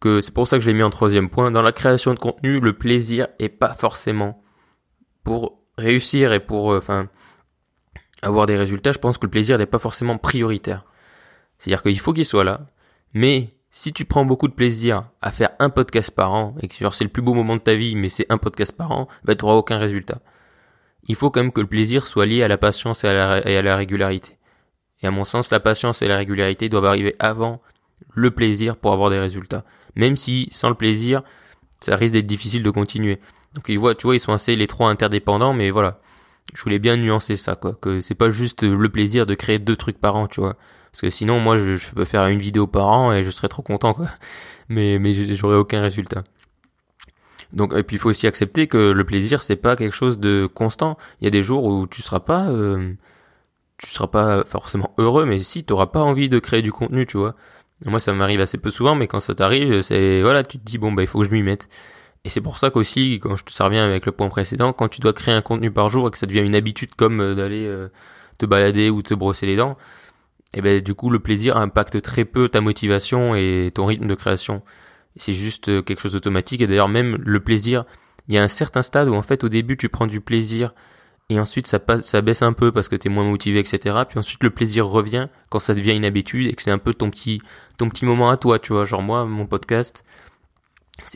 que 0.00 0.20
c'est 0.20 0.32
pour 0.32 0.48
ça 0.48 0.56
que 0.56 0.62
je 0.64 0.68
l'ai 0.68 0.74
mis 0.74 0.82
en 0.82 0.90
troisième 0.90 1.28
point. 1.28 1.50
Dans 1.50 1.62
la 1.62 1.72
création 1.72 2.14
de 2.14 2.18
contenu, 2.18 2.58
le 2.58 2.72
plaisir 2.72 3.28
est 3.38 3.48
pas 3.48 3.74
forcément 3.74 4.42
pour 5.22 5.58
réussir 5.78 6.32
et 6.32 6.40
pour 6.40 6.72
euh, 6.72 6.78
enfin 6.78 7.08
avoir 8.22 8.46
des 8.46 8.56
résultats, 8.56 8.92
je 8.92 8.98
pense 8.98 9.16
que 9.16 9.26
le 9.26 9.30
plaisir 9.30 9.58
n'est 9.58 9.66
pas 9.66 9.78
forcément 9.78 10.18
prioritaire. 10.18 10.84
C'est-à-dire 11.58 11.82
qu'il 11.82 11.98
faut 11.98 12.12
qu'il 12.12 12.24
soit 12.24 12.44
là, 12.44 12.66
mais 13.14 13.48
si 13.70 13.92
tu 13.92 14.04
prends 14.04 14.24
beaucoup 14.24 14.48
de 14.48 14.52
plaisir 14.52 15.02
à 15.20 15.30
faire 15.30 15.50
un 15.60 15.70
podcast 15.70 16.10
par 16.10 16.32
an, 16.32 16.54
et 16.60 16.68
que 16.68 16.74
genre 16.74 16.94
c'est 16.94 17.04
le 17.04 17.10
plus 17.10 17.22
beau 17.22 17.34
moment 17.34 17.56
de 17.56 17.60
ta 17.60 17.74
vie, 17.74 17.94
mais 17.96 18.08
c'est 18.08 18.26
un 18.30 18.38
podcast 18.38 18.72
par 18.72 18.90
an, 18.92 19.08
bah 19.24 19.34
tu 19.34 19.44
n'auras 19.44 19.56
aucun 19.56 19.78
résultat. 19.78 20.20
Il 21.04 21.14
faut 21.14 21.30
quand 21.30 21.40
même 21.40 21.52
que 21.52 21.60
le 21.60 21.66
plaisir 21.66 22.06
soit 22.06 22.26
lié 22.26 22.42
à 22.42 22.48
la 22.48 22.58
patience 22.58 23.04
et 23.04 23.08
à 23.08 23.14
la, 23.14 23.48
et 23.48 23.56
à 23.56 23.62
la 23.62 23.76
régularité. 23.76 24.38
Et 25.02 25.06
à 25.06 25.10
mon 25.10 25.24
sens, 25.24 25.50
la 25.50 25.60
patience 25.60 26.02
et 26.02 26.08
la 26.08 26.16
régularité 26.16 26.68
doivent 26.68 26.86
arriver 26.86 27.14
avant 27.18 27.62
le 28.14 28.30
plaisir 28.30 28.76
pour 28.76 28.92
avoir 28.92 29.10
des 29.10 29.18
résultats. 29.18 29.64
Même 29.94 30.16
si, 30.16 30.48
sans 30.50 30.68
le 30.68 30.74
plaisir, 30.74 31.22
ça 31.80 31.96
risque 31.96 32.14
d'être 32.14 32.26
difficile 32.26 32.62
de 32.62 32.70
continuer. 32.70 33.20
Donc, 33.54 33.64
tu 33.64 33.76
vois, 33.76 33.94
ils 34.14 34.20
sont 34.20 34.32
assez 34.32 34.56
les 34.56 34.66
trois 34.66 34.90
interdépendants, 34.90 35.54
mais 35.54 35.70
voilà 35.70 36.00
je 36.54 36.62
voulais 36.62 36.78
bien 36.78 36.96
nuancer 36.96 37.36
ça, 37.36 37.56
quoi. 37.56 37.74
Que 37.80 38.00
c'est 38.00 38.14
pas 38.14 38.30
juste 38.30 38.62
le 38.62 38.88
plaisir 38.88 39.26
de 39.26 39.34
créer 39.34 39.58
deux 39.58 39.76
trucs 39.76 39.98
par 39.98 40.16
an, 40.16 40.26
tu 40.26 40.40
vois. 40.40 40.56
Parce 40.92 41.02
que 41.02 41.10
sinon, 41.10 41.40
moi, 41.40 41.56
je, 41.56 41.90
peux 41.94 42.04
faire 42.04 42.26
une 42.26 42.38
vidéo 42.38 42.66
par 42.66 42.88
an 42.88 43.12
et 43.12 43.22
je 43.22 43.30
serais 43.30 43.48
trop 43.48 43.62
content, 43.62 43.94
quoi. 43.94 44.06
Mais, 44.70 44.98
mais 44.98 45.34
j'aurais 45.34 45.56
aucun 45.56 45.80
résultat. 45.80 46.24
Donc, 47.54 47.72
et 47.74 47.82
puis 47.82 47.96
il 47.96 47.98
faut 47.98 48.10
aussi 48.10 48.26
accepter 48.26 48.66
que 48.66 48.90
le 48.92 49.04
plaisir, 49.04 49.40
c'est 49.42 49.56
pas 49.56 49.76
quelque 49.76 49.94
chose 49.94 50.18
de 50.18 50.46
constant. 50.46 50.98
Il 51.22 51.24
y 51.24 51.26
a 51.26 51.30
des 51.30 51.42
jours 51.42 51.64
où 51.64 51.86
tu 51.86 52.02
seras 52.02 52.20
pas, 52.20 52.50
euh, 52.50 52.92
tu 53.78 53.88
seras 53.88 54.08
pas 54.08 54.44
forcément 54.44 54.92
heureux, 54.98 55.24
mais 55.24 55.40
si, 55.40 55.64
t'auras 55.64 55.86
pas 55.86 56.02
envie 56.02 56.28
de 56.28 56.38
créer 56.38 56.60
du 56.60 56.70
contenu, 56.70 57.06
tu 57.06 57.16
vois. 57.16 57.34
moi, 57.86 57.98
ça 57.98 58.12
m'arrive 58.12 58.42
assez 58.42 58.58
peu 58.58 58.70
souvent, 58.70 58.94
mais 58.94 59.06
quand 59.06 59.20
ça 59.20 59.34
t'arrive, 59.34 59.80
c'est, 59.80 60.20
voilà, 60.20 60.42
tu 60.42 60.58
te 60.58 60.64
dis, 60.66 60.76
bon, 60.76 60.92
bah, 60.92 61.02
il 61.02 61.08
faut 61.08 61.20
que 61.20 61.24
je 61.26 61.30
m'y 61.32 61.42
mette. 61.42 61.70
Et 62.24 62.30
c'est 62.30 62.40
pour 62.40 62.58
ça 62.58 62.70
qu'aussi, 62.70 63.20
quand 63.20 63.36
je 63.36 63.44
te 63.44 63.62
reviens 63.62 63.84
avec 63.84 64.06
le 64.06 64.12
point 64.12 64.28
précédent, 64.28 64.72
quand 64.72 64.88
tu 64.88 65.00
dois 65.00 65.12
créer 65.12 65.34
un 65.34 65.42
contenu 65.42 65.70
par 65.70 65.88
jour 65.90 66.08
et 66.08 66.10
que 66.10 66.18
ça 66.18 66.26
devient 66.26 66.40
une 66.40 66.54
habitude 66.54 66.94
comme 66.94 67.20
euh, 67.20 67.34
d'aller 67.34 67.66
euh, 67.66 67.88
te 68.38 68.46
balader 68.46 68.90
ou 68.90 69.02
te 69.02 69.14
brosser 69.14 69.46
les 69.46 69.56
dents, 69.56 69.76
et 70.54 70.58
eh 70.58 70.62
ben 70.62 70.80
du 70.80 70.94
coup 70.94 71.10
le 71.10 71.18
plaisir 71.18 71.58
impacte 71.58 72.00
très 72.00 72.24
peu 72.24 72.48
ta 72.48 72.62
motivation 72.62 73.34
et 73.34 73.70
ton 73.74 73.84
rythme 73.86 74.06
de 74.06 74.14
création. 74.14 74.62
C'est 75.16 75.34
juste 75.34 75.68
euh, 75.68 75.82
quelque 75.82 76.00
chose 76.00 76.12
d'automatique 76.12 76.60
et 76.62 76.66
d'ailleurs 76.66 76.88
même 76.88 77.18
le 77.24 77.40
plaisir, 77.40 77.84
il 78.28 78.34
y 78.34 78.38
a 78.38 78.42
un 78.42 78.48
certain 78.48 78.82
stade 78.82 79.08
où 79.08 79.14
en 79.14 79.22
fait 79.22 79.44
au 79.44 79.48
début 79.48 79.76
tu 79.76 79.88
prends 79.88 80.06
du 80.06 80.20
plaisir 80.20 80.72
et 81.30 81.38
ensuite 81.38 81.66
ça 81.66 81.78
passe, 81.78 82.06
ça 82.06 82.22
baisse 82.22 82.40
un 82.42 82.54
peu 82.54 82.72
parce 82.72 82.88
que 82.88 82.96
t'es 82.96 83.10
moins 83.10 83.24
motivé, 83.24 83.58
etc. 83.58 83.96
Puis 84.08 84.18
ensuite 84.18 84.42
le 84.42 84.50
plaisir 84.50 84.86
revient 84.86 85.28
quand 85.50 85.58
ça 85.58 85.74
devient 85.74 85.94
une 85.94 86.06
habitude 86.06 86.46
et 86.48 86.54
que 86.54 86.62
c'est 86.62 86.70
un 86.70 86.78
peu 86.78 86.94
ton 86.94 87.10
petit, 87.10 87.42
ton 87.76 87.90
petit 87.90 88.06
moment 88.06 88.30
à 88.30 88.38
toi, 88.38 88.58
tu 88.58 88.72
vois. 88.72 88.84
Genre 88.86 89.02
moi, 89.02 89.26
mon 89.26 89.46
podcast, 89.46 90.04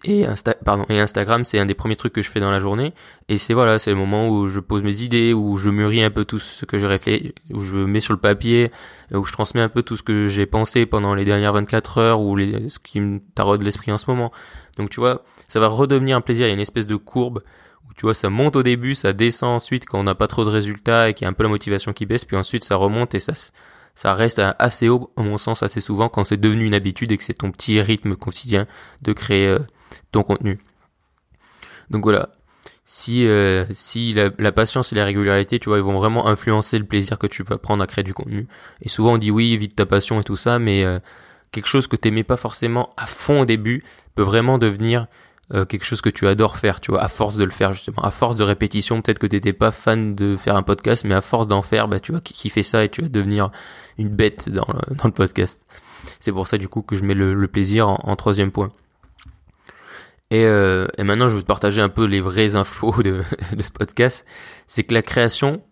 et, 0.05 0.27
Instagram, 0.27 1.45
c'est 1.45 1.59
un 1.59 1.67
des 1.67 1.75
premiers 1.75 1.97
trucs 1.97 2.12
que 2.12 2.23
je 2.23 2.31
fais 2.31 2.41
dans 2.41 2.51
la 2.51 2.61
journée. 2.61 2.93
Et 3.29 3.39
c'est 3.39 3.55
voilà, 3.55 3.79
c'est 3.79 3.91
le 3.91 3.97
moment 3.97 4.29
où 4.29 4.47
je 4.47 4.61
pose 4.61 4.83
mes 4.83 5.01
idées, 5.03 5.33
où 5.33 5.57
je 5.57 5.71
mûris 5.71 6.03
un 6.03 6.11
peu 6.11 6.25
tout 6.25 6.39
ce 6.39 6.65
que 6.65 6.79
je 6.79 6.87
réfléchis, 6.87 7.35
où 7.51 7.59
je 7.59 7.77
mets 7.77 8.01
sur 8.01 8.12
le 8.12 8.21
papier, 8.21 8.71
où 9.12 9.25
je 9.25 9.33
transmets 9.33 9.61
un 9.61 9.69
peu 9.69 9.83
tout 9.83 9.97
ce 9.97 10.03
que 10.03 10.29
j'ai 10.29 10.47
pensé 10.47 10.87
pendant 10.87 11.15
les 11.15 11.25
dernières 11.25 11.53
24 11.53 11.99
heures, 11.99 12.21
ou 12.21 12.37
les, 12.37 12.69
ce 12.69 12.79
qui 12.79 13.01
me 13.01 13.19
taraude 13.35 13.62
l'esprit 13.62 13.93
en 13.93 13.99
ce 13.99 14.11
moment. 14.11 14.33
Donc 14.77 14.91
tu 14.91 15.01
vois, 15.01 15.25
ça 15.49 15.61
va 15.61 15.69
redevenir 15.69 16.17
un 16.17 16.21
plaisir. 16.21 16.47
Il 16.47 16.49
y 16.49 16.53
a 16.53 16.55
une 16.55 16.61
espèce 16.61 16.87
de 16.87 16.97
courbe 16.97 17.43
où 17.89 17.95
tu 17.95 18.03
vois, 18.03 18.15
ça 18.15 18.31
monte 18.31 18.57
au 18.57 18.62
début, 18.62 18.95
ça 18.95 19.12
descend 19.12 19.51
ensuite 19.57 19.87
quand 19.87 19.99
on 19.99 20.05
n'a 20.05 20.15
pas 20.15 20.29
trop 20.29 20.45
de 20.45 20.51
résultats 20.51 21.11
et 21.11 21.15
qu'il 21.15 21.25
y 21.25 21.27
a 21.27 21.31
un 21.31 21.35
peu 21.35 21.43
la 21.43 21.51
motivation 21.51 21.93
qui 21.93 22.07
baisse, 22.07 22.25
puis 22.25 22.37
ensuite 22.37 22.65
ça 22.65 22.77
remonte 22.77 23.15
et 23.15 23.19
ça 23.19 23.33
ça 23.94 24.14
reste 24.14 24.40
assez 24.58 24.88
haut, 24.88 25.12
à 25.16 25.22
mon 25.22 25.38
sens, 25.38 25.62
assez 25.62 25.80
souvent 25.80 26.08
quand 26.08 26.25
c'est 26.25 26.37
devenu 26.38 26.64
une 26.64 26.75
habitude 26.75 27.12
et 27.12 27.18
que 27.18 27.25
c'est 27.25 27.34
ton 27.34 27.50
petit 27.50 27.80
rythme 27.80 28.16
quotidien 28.16 28.66
de 29.02 29.12
créer 29.12 29.49
euh, 29.49 29.58
ton 30.11 30.22
contenu. 30.22 30.58
Donc 31.90 32.02
voilà. 32.02 32.30
Si, 32.84 33.26
euh, 33.26 33.64
si 33.72 34.12
la, 34.12 34.52
patience 34.52 34.92
et 34.92 34.96
la 34.96 35.04
régularité, 35.04 35.58
tu 35.58 35.68
vois, 35.68 35.78
ils 35.78 35.84
vont 35.84 35.99
vraiment 35.99 36.26
influencer 36.26 36.78
le 36.78 36.84
plaisir 36.84 37.18
que 37.18 37.26
tu 37.26 37.42
vas 37.42 37.56
prendre 37.56 37.82
à 37.82 37.87
créer 37.87 38.02
du 38.02 38.12
contenu. 38.12 38.49
Et 38.80 38.88
souvent 38.88 39.14
on 39.14 39.18
dit 39.18 39.30
oui, 39.30 39.52
évite 39.52 39.76
ta 39.76 39.87
passion 39.87 40.20
et 40.20 40.25
tout 40.25 40.37
ça, 40.37 40.58
mais 40.58 40.84
euh, 40.84 40.99
quelque 41.52 41.68
chose 41.68 41.87
que 41.87 41.96
t'aimais 41.96 42.25
pas 42.25 42.37
forcément 42.37 42.90
à 42.96 43.06
fond 43.06 43.42
au 43.42 43.44
début 43.44 43.84
peut 44.14 44.22
vraiment 44.22 44.58
devenir 44.58 45.06
euh, 45.52 45.64
quelque 45.64 45.84
chose 45.84 46.00
que 46.00 46.08
tu 46.08 46.26
adores 46.26 46.56
faire, 46.56 46.80
tu 46.80 46.92
vois, 46.92 47.02
à 47.02 47.08
force 47.08 47.37
de 47.37 47.44
le 47.44 47.50
faire 47.50 47.75
justement, 47.75 48.02
à 48.02 48.11
force 48.11 48.37
de 48.37 48.44
répétition, 48.44 49.02
peut-être 49.02 49.18
que 49.18 49.26
t'étais 49.26 49.52
pas 49.52 49.70
fan 49.70 50.14
de 50.14 50.37
faire 50.37 50.56
un 50.56 50.62
podcast, 50.62 51.04
mais 51.04 51.14
à 51.14 51.20
force 51.20 51.49
d'en 51.49 51.62
faire, 51.62 51.88
bah 51.88 52.00
tu 52.00 52.12
qui 52.22 52.49
fait 52.49 52.62
ça 52.62 52.84
et 52.84 52.88
tu 52.88 53.02
vas 53.02 53.08
devenir 53.08 53.50
une 53.99 54.08
bête 54.08 54.49
dans 54.49 54.66
le, 54.72 54.94
dans 54.96 55.04
le 55.04 55.12
podcast. 55.12 55.66
C'est 56.20 56.32
pour 56.32 56.46
ça 56.46 56.58
du 56.58 56.68
coup 56.68 56.82
que 56.82 56.96
je 56.96 57.04
mets 57.04 57.14
le, 57.14 57.49
plaisir 57.49 57.88
en, 57.88 58.16
troisième 58.16 58.50
point. 58.50 58.70
Et, 60.30 60.46
euh, 60.46 60.87
et, 60.96 61.04
maintenant, 61.04 61.28
je 61.28 61.37
veux 61.37 61.42
te 61.42 61.46
partager 61.46 61.82
un 61.82 61.90
peu 61.90 62.06
les 62.06 62.22
vraies 62.22 62.56
infos 62.56 63.02
de, 63.02 63.22
de 63.56 63.62
ce 63.62 63.70
podcast. 63.70 64.25
C'est 64.66 64.84
que 64.84 64.94
la 64.94 65.02
création, 65.02 65.62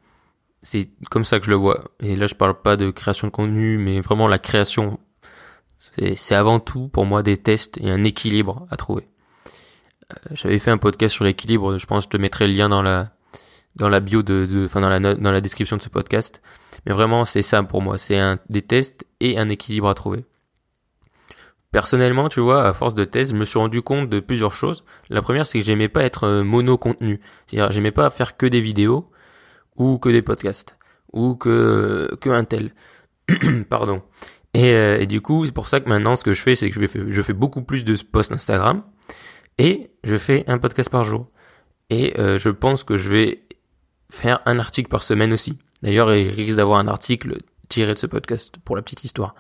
c'est 0.63 0.91
comme 1.11 1.25
ça 1.25 1.39
que 1.39 1.47
je 1.47 1.51
le 1.51 1.57
vois. 1.57 1.85
Et 2.01 2.17
là, 2.17 2.27
je 2.27 2.35
parle 2.35 2.61
pas 2.61 2.77
de 2.77 2.91
création 2.91 3.27
de 3.29 3.33
contenu, 3.33 3.79
mais 3.79 4.01
vraiment 4.01 4.29
la 4.29 4.39
création. 4.39 5.01
C'est 5.79 6.35
avant 6.35 6.61
tout 6.61 6.89
pour 6.89 7.07
moi 7.07 7.23
des 7.23 7.39
tests 7.39 7.79
et 7.79 7.91
un 7.91 8.05
équilibre 8.05 8.67
à 8.71 8.77
trouver. 8.77 9.09
Euh, 10.11 10.15
j'avais 10.33 10.59
fait 10.59 10.71
un 10.71 10.79
podcast 10.79 11.15
sur 11.15 11.25
l'équilibre. 11.25 11.79
Je 11.79 11.87
pense 11.87 12.07
que 12.07 12.13
je 12.13 12.17
te 12.17 12.21
mettrai 12.21 12.49
le 12.49 12.55
lien 12.55 12.69
dans 12.69 12.83
la 12.83 13.13
dans 13.77 13.89
la 13.89 14.01
bio 14.01 14.23
de, 14.23 14.65
enfin 14.65 14.81
dans 14.81 14.89
la 14.89 14.99
dans 15.01 15.33
la 15.33 15.41
description 15.41 15.77
de 15.77 15.83
ce 15.83 15.89
podcast. 15.89 16.43
Mais 16.87 16.93
vraiment, 16.93 17.25
c'est 17.25 17.43
ça 17.43 17.63
pour 17.63 17.83
moi. 17.83 17.99
C'est 17.99 18.19
un 18.19 18.39
des 18.49 18.63
tests 18.63 19.07
et 19.21 19.39
un 19.39 19.49
équilibre 19.49 19.89
à 19.89 19.95
trouver. 19.95 20.25
Personnellement, 21.73 22.29
tu 22.29 22.41
vois, 22.41 22.67
à 22.67 22.73
force 22.73 22.95
de 22.95 23.05
tests, 23.05 23.31
je 23.31 23.37
me 23.37 23.45
suis 23.45 23.59
rendu 23.59 23.81
compte 23.81 24.09
de 24.09 24.19
plusieurs 24.19 24.53
choses. 24.53 24.85
La 25.09 25.23
première, 25.23 25.47
c'est 25.47 25.61
que 25.61 25.65
j'aimais 25.65 25.89
pas 25.89 26.03
être 26.03 26.25
euh, 26.25 26.43
mono-contenu. 26.43 27.21
C'est-à-dire, 27.47 27.71
j'aimais 27.71 27.93
pas 27.93 28.11
faire 28.11 28.37
que 28.37 28.47
des 28.47 28.61
vidéos, 28.61 29.09
ou 29.77 29.99
que 29.99 30.09
des 30.09 30.23
podcasts, 30.23 30.77
ou 31.13 31.37
que, 31.37 32.11
que 32.21 32.29
un 32.29 32.43
tel. 32.43 32.73
Pardon. 33.71 34.03
Et, 34.53 34.73
euh, 34.75 34.99
et, 34.99 35.07
du 35.07 35.21
coup, 35.21 35.47
c'est 35.47 35.53
pour 35.53 35.69
ça 35.69 35.79
que 35.79 35.89
maintenant, 35.89 36.17
ce 36.17 36.25
que 36.25 36.33
je 36.33 36.43
fais, 36.43 36.57
c'est 36.57 36.71
que 36.71 36.81
je 36.81 36.87
fais, 36.89 37.01
je 37.09 37.23
fais 37.23 37.33
beaucoup 37.33 37.63
plus 37.63 37.85
de 37.85 37.97
posts 38.03 38.33
Instagram. 38.33 38.83
Et 39.61 39.91
je 40.05 40.17
fais 40.17 40.43
un 40.49 40.57
podcast 40.57 40.89
par 40.89 41.05
jour. 41.05 41.27
Et 41.91 42.19
euh, 42.19 42.39
je 42.39 42.49
pense 42.49 42.83
que 42.83 42.97
je 42.97 43.11
vais 43.11 43.43
faire 44.09 44.41
un 44.47 44.59
article 44.59 44.89
par 44.89 45.03
semaine 45.03 45.35
aussi. 45.35 45.59
D'ailleurs, 45.83 46.15
il 46.15 46.31
risque 46.31 46.57
d'avoir 46.57 46.79
un 46.79 46.89
article 46.89 47.37
tiré 47.69 47.93
de 47.93 47.99
ce 47.99 48.07
podcast 48.07 48.55
pour 48.65 48.75
la 48.75 48.81
petite 48.81 49.05
histoire. 49.05 49.35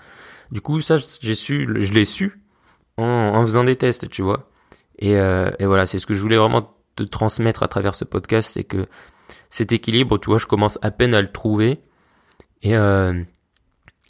Du 0.50 0.61
coup, 0.61 0.83
ça, 0.83 0.98
j'ai 1.22 1.35
su, 1.35 1.66
je 1.80 1.94
l'ai 1.94 2.04
su 2.04 2.42
en, 2.98 3.40
faisant 3.40 3.64
des 3.64 3.76
tests, 3.76 4.11
tu 4.11 4.20
vois. 4.20 4.50
Et, 4.98 5.16
euh, 5.16 5.50
et 5.59 5.64
voilà, 5.64 5.87
c'est 5.87 5.98
ce 5.98 6.04
que 6.04 6.12
je 6.12 6.20
voulais 6.20 6.37
vraiment 6.37 6.70
te 6.96 7.02
transmettre 7.02 7.62
à 7.62 7.68
travers 7.68 7.94
ce 7.94 8.04
podcast, 8.04 8.50
c'est 8.52 8.64
que 8.64 8.88
cet 9.48 9.72
équilibre, 9.72 10.18
tu 10.18 10.26
vois, 10.26 10.37
je 10.37 10.44
commence 10.44 10.78
à 10.83 10.90
peine 10.90 11.14
à 11.14 11.22
le 11.22 11.33
trouver. 11.33 11.80
Et, 12.61 12.76
euh, 12.76 13.14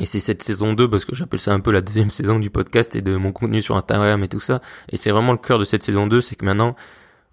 et 0.01 0.07
c'est 0.07 0.19
cette 0.19 0.43
saison 0.43 0.73
2, 0.73 0.89
parce 0.89 1.05
que 1.05 1.15
j'appelle 1.15 1.41
ça 1.41 1.53
un 1.53 1.61
peu 1.61 1.71
la 1.71 1.83
deuxième 1.83 2.11
saison 2.21 2.39
du 2.39 2.51
podcast 2.51 2.97
et 2.97 3.03
de 3.03 3.17
mon 3.17 3.33
contenu 3.33 3.63
sur 3.63 3.77
Instagram 3.77 4.23
et 4.25 4.29
tout 4.29 4.41
ça. 4.41 4.61
Et 4.89 4.97
c'est 4.97 5.11
vraiment 5.11 5.33
le 5.33 5.39
cœur 5.39 5.59
de 5.59 5.65
cette 5.65 5.83
saison 5.83 6.07
2, 6.07 6.21
c'est 6.23 6.37
que 6.37 6.45
maintenant, 6.45 6.75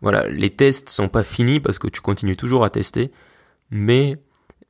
voilà, 0.01 0.27
les 0.27 0.49
tests 0.49 0.89
sont 0.89 1.07
pas 1.07 1.23
finis 1.23 1.59
parce 1.59 1.79
que 1.79 1.87
tu 1.87 2.01
continues 2.01 2.35
toujours 2.35 2.65
à 2.65 2.69
tester, 2.69 3.11
mais 3.71 4.17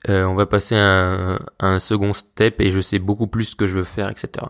euh, 0.10 0.26
on 0.26 0.36
va 0.36 0.46
passer 0.46 0.76
à 0.76 1.40
un, 1.60 1.80
second 1.80 2.14
step 2.14 2.62
et 2.62 2.72
je 2.72 2.80
sais 2.80 3.00
beaucoup 3.00 3.28
plus 3.28 3.46
ce 3.46 3.56
que 3.56 3.66
je 3.66 3.74
veux 3.74 3.84
faire, 3.84 4.10
etc. 4.10 4.46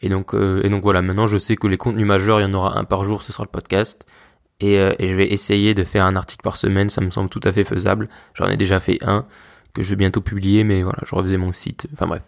Et 0.00 0.08
donc, 0.08 0.34
euh, 0.34 0.62
et 0.64 0.70
donc 0.70 0.82
voilà, 0.82 1.02
maintenant 1.02 1.26
je 1.26 1.38
sais 1.38 1.56
que 1.56 1.66
les 1.66 1.76
contenus 1.76 2.06
majeurs, 2.06 2.40
il 2.40 2.44
y 2.44 2.46
en 2.46 2.54
aura 2.54 2.78
un 2.78 2.84
par 2.84 3.04
jour, 3.04 3.22
ce 3.22 3.32
sera 3.32 3.44
le 3.44 3.50
podcast. 3.50 4.04
Et, 4.60 4.78
euh, 4.78 4.94
et 4.98 5.08
je 5.08 5.14
vais 5.14 5.26
essayer 5.32 5.74
de 5.74 5.84
faire 5.84 6.06
un 6.06 6.16
article 6.16 6.42
par 6.42 6.56
semaine, 6.56 6.88
ça 6.88 7.00
me 7.00 7.10
semble 7.10 7.28
tout 7.28 7.40
à 7.44 7.52
fait 7.52 7.64
faisable. 7.64 8.08
J'en 8.34 8.46
ai 8.46 8.56
déjà 8.56 8.80
fait 8.80 8.98
un 9.02 9.26
que 9.74 9.82
je 9.82 9.90
vais 9.90 9.96
bientôt 9.96 10.20
publier, 10.20 10.64
mais 10.64 10.82
voilà, 10.82 11.00
je 11.04 11.14
refaisais 11.14 11.36
mon 11.36 11.52
site. 11.52 11.86
Enfin 11.92 12.06
bref. 12.06 12.22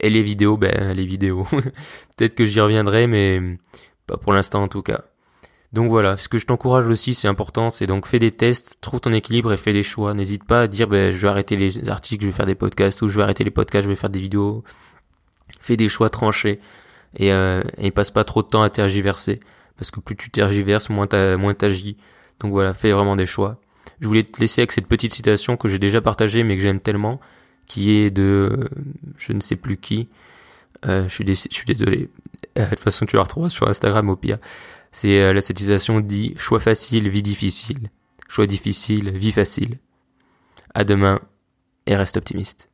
Et 0.00 0.10
les 0.10 0.22
vidéos, 0.22 0.56
ben 0.56 0.94
les 0.94 1.04
vidéos. 1.04 1.46
Peut-être 2.16 2.34
que 2.34 2.46
j'y 2.46 2.60
reviendrai, 2.60 3.06
mais 3.06 3.58
pas 4.06 4.16
pour 4.16 4.32
l'instant 4.32 4.62
en 4.62 4.68
tout 4.68 4.82
cas. 4.82 5.02
Donc 5.72 5.88
voilà, 5.88 6.18
ce 6.18 6.28
que 6.28 6.36
je 6.36 6.46
t'encourage 6.46 6.86
aussi, 6.86 7.14
c'est 7.14 7.28
important, 7.28 7.70
c'est 7.70 7.86
donc 7.86 8.06
fais 8.06 8.18
des 8.18 8.30
tests, 8.30 8.76
trouve 8.82 9.00
ton 9.00 9.12
équilibre 9.12 9.52
et 9.52 9.56
fais 9.56 9.72
des 9.72 9.82
choix. 9.82 10.12
N'hésite 10.12 10.44
pas 10.44 10.62
à 10.62 10.66
dire, 10.66 10.86
ben 10.86 11.12
je 11.12 11.16
vais 11.16 11.28
arrêter 11.28 11.56
les 11.56 11.88
articles, 11.88 12.22
je 12.22 12.28
vais 12.28 12.36
faire 12.36 12.46
des 12.46 12.54
podcasts, 12.54 13.00
ou 13.00 13.08
je 13.08 13.16
vais 13.16 13.22
arrêter 13.22 13.42
les 13.42 13.50
podcasts, 13.50 13.84
je 13.84 13.88
vais 13.88 13.96
faire 13.96 14.10
des 14.10 14.20
vidéos. 14.20 14.64
Fais 15.60 15.76
des 15.78 15.88
choix 15.88 16.10
tranchés 16.10 16.60
et, 17.16 17.32
euh, 17.32 17.62
et 17.78 17.90
passe 17.90 18.10
pas 18.10 18.24
trop 18.24 18.42
de 18.42 18.48
temps 18.48 18.62
à 18.62 18.68
tergiverser, 18.68 19.40
parce 19.78 19.90
que 19.90 20.00
plus 20.00 20.16
tu 20.16 20.30
tergiverses, 20.30 20.90
moins 20.90 21.06
t'agis. 21.06 21.96
Donc 22.40 22.50
voilà, 22.50 22.74
fais 22.74 22.92
vraiment 22.92 23.16
des 23.16 23.26
choix. 23.26 23.58
Je 24.00 24.08
voulais 24.08 24.24
te 24.24 24.40
laisser 24.40 24.60
avec 24.60 24.72
cette 24.72 24.88
petite 24.88 25.14
citation 25.14 25.56
que 25.56 25.68
j'ai 25.68 25.78
déjà 25.78 26.00
partagée 26.00 26.42
mais 26.42 26.56
que 26.56 26.62
j'aime 26.62 26.80
tellement, 26.80 27.20
qui 27.66 27.92
est 27.92 28.10
de 28.10 28.68
je 29.16 29.32
ne 29.32 29.40
sais 29.40 29.56
plus 29.56 29.76
qui. 29.76 30.08
Euh, 30.86 31.08
je, 31.08 31.34
suis 31.50 31.64
désolé. 31.64 32.10
Euh, 32.58 32.64
de 32.64 32.70
toute 32.70 32.80
façon, 32.80 33.06
tu 33.06 33.16
la 33.16 33.22
retrouveras 33.22 33.50
sur 33.50 33.68
Instagram 33.68 34.08
au 34.08 34.16
pire. 34.16 34.38
C'est 34.90 35.22
euh, 35.22 35.32
la 35.32 35.40
citation 35.40 36.00
dit 36.00 36.34
choix 36.36 36.60
facile, 36.60 37.08
vie 37.08 37.22
difficile. 37.22 37.90
Choix 38.28 38.46
difficile, 38.46 39.10
vie 39.10 39.32
facile. 39.32 39.78
À 40.74 40.84
demain 40.84 41.20
et 41.86 41.96
reste 41.96 42.16
optimiste. 42.16 42.68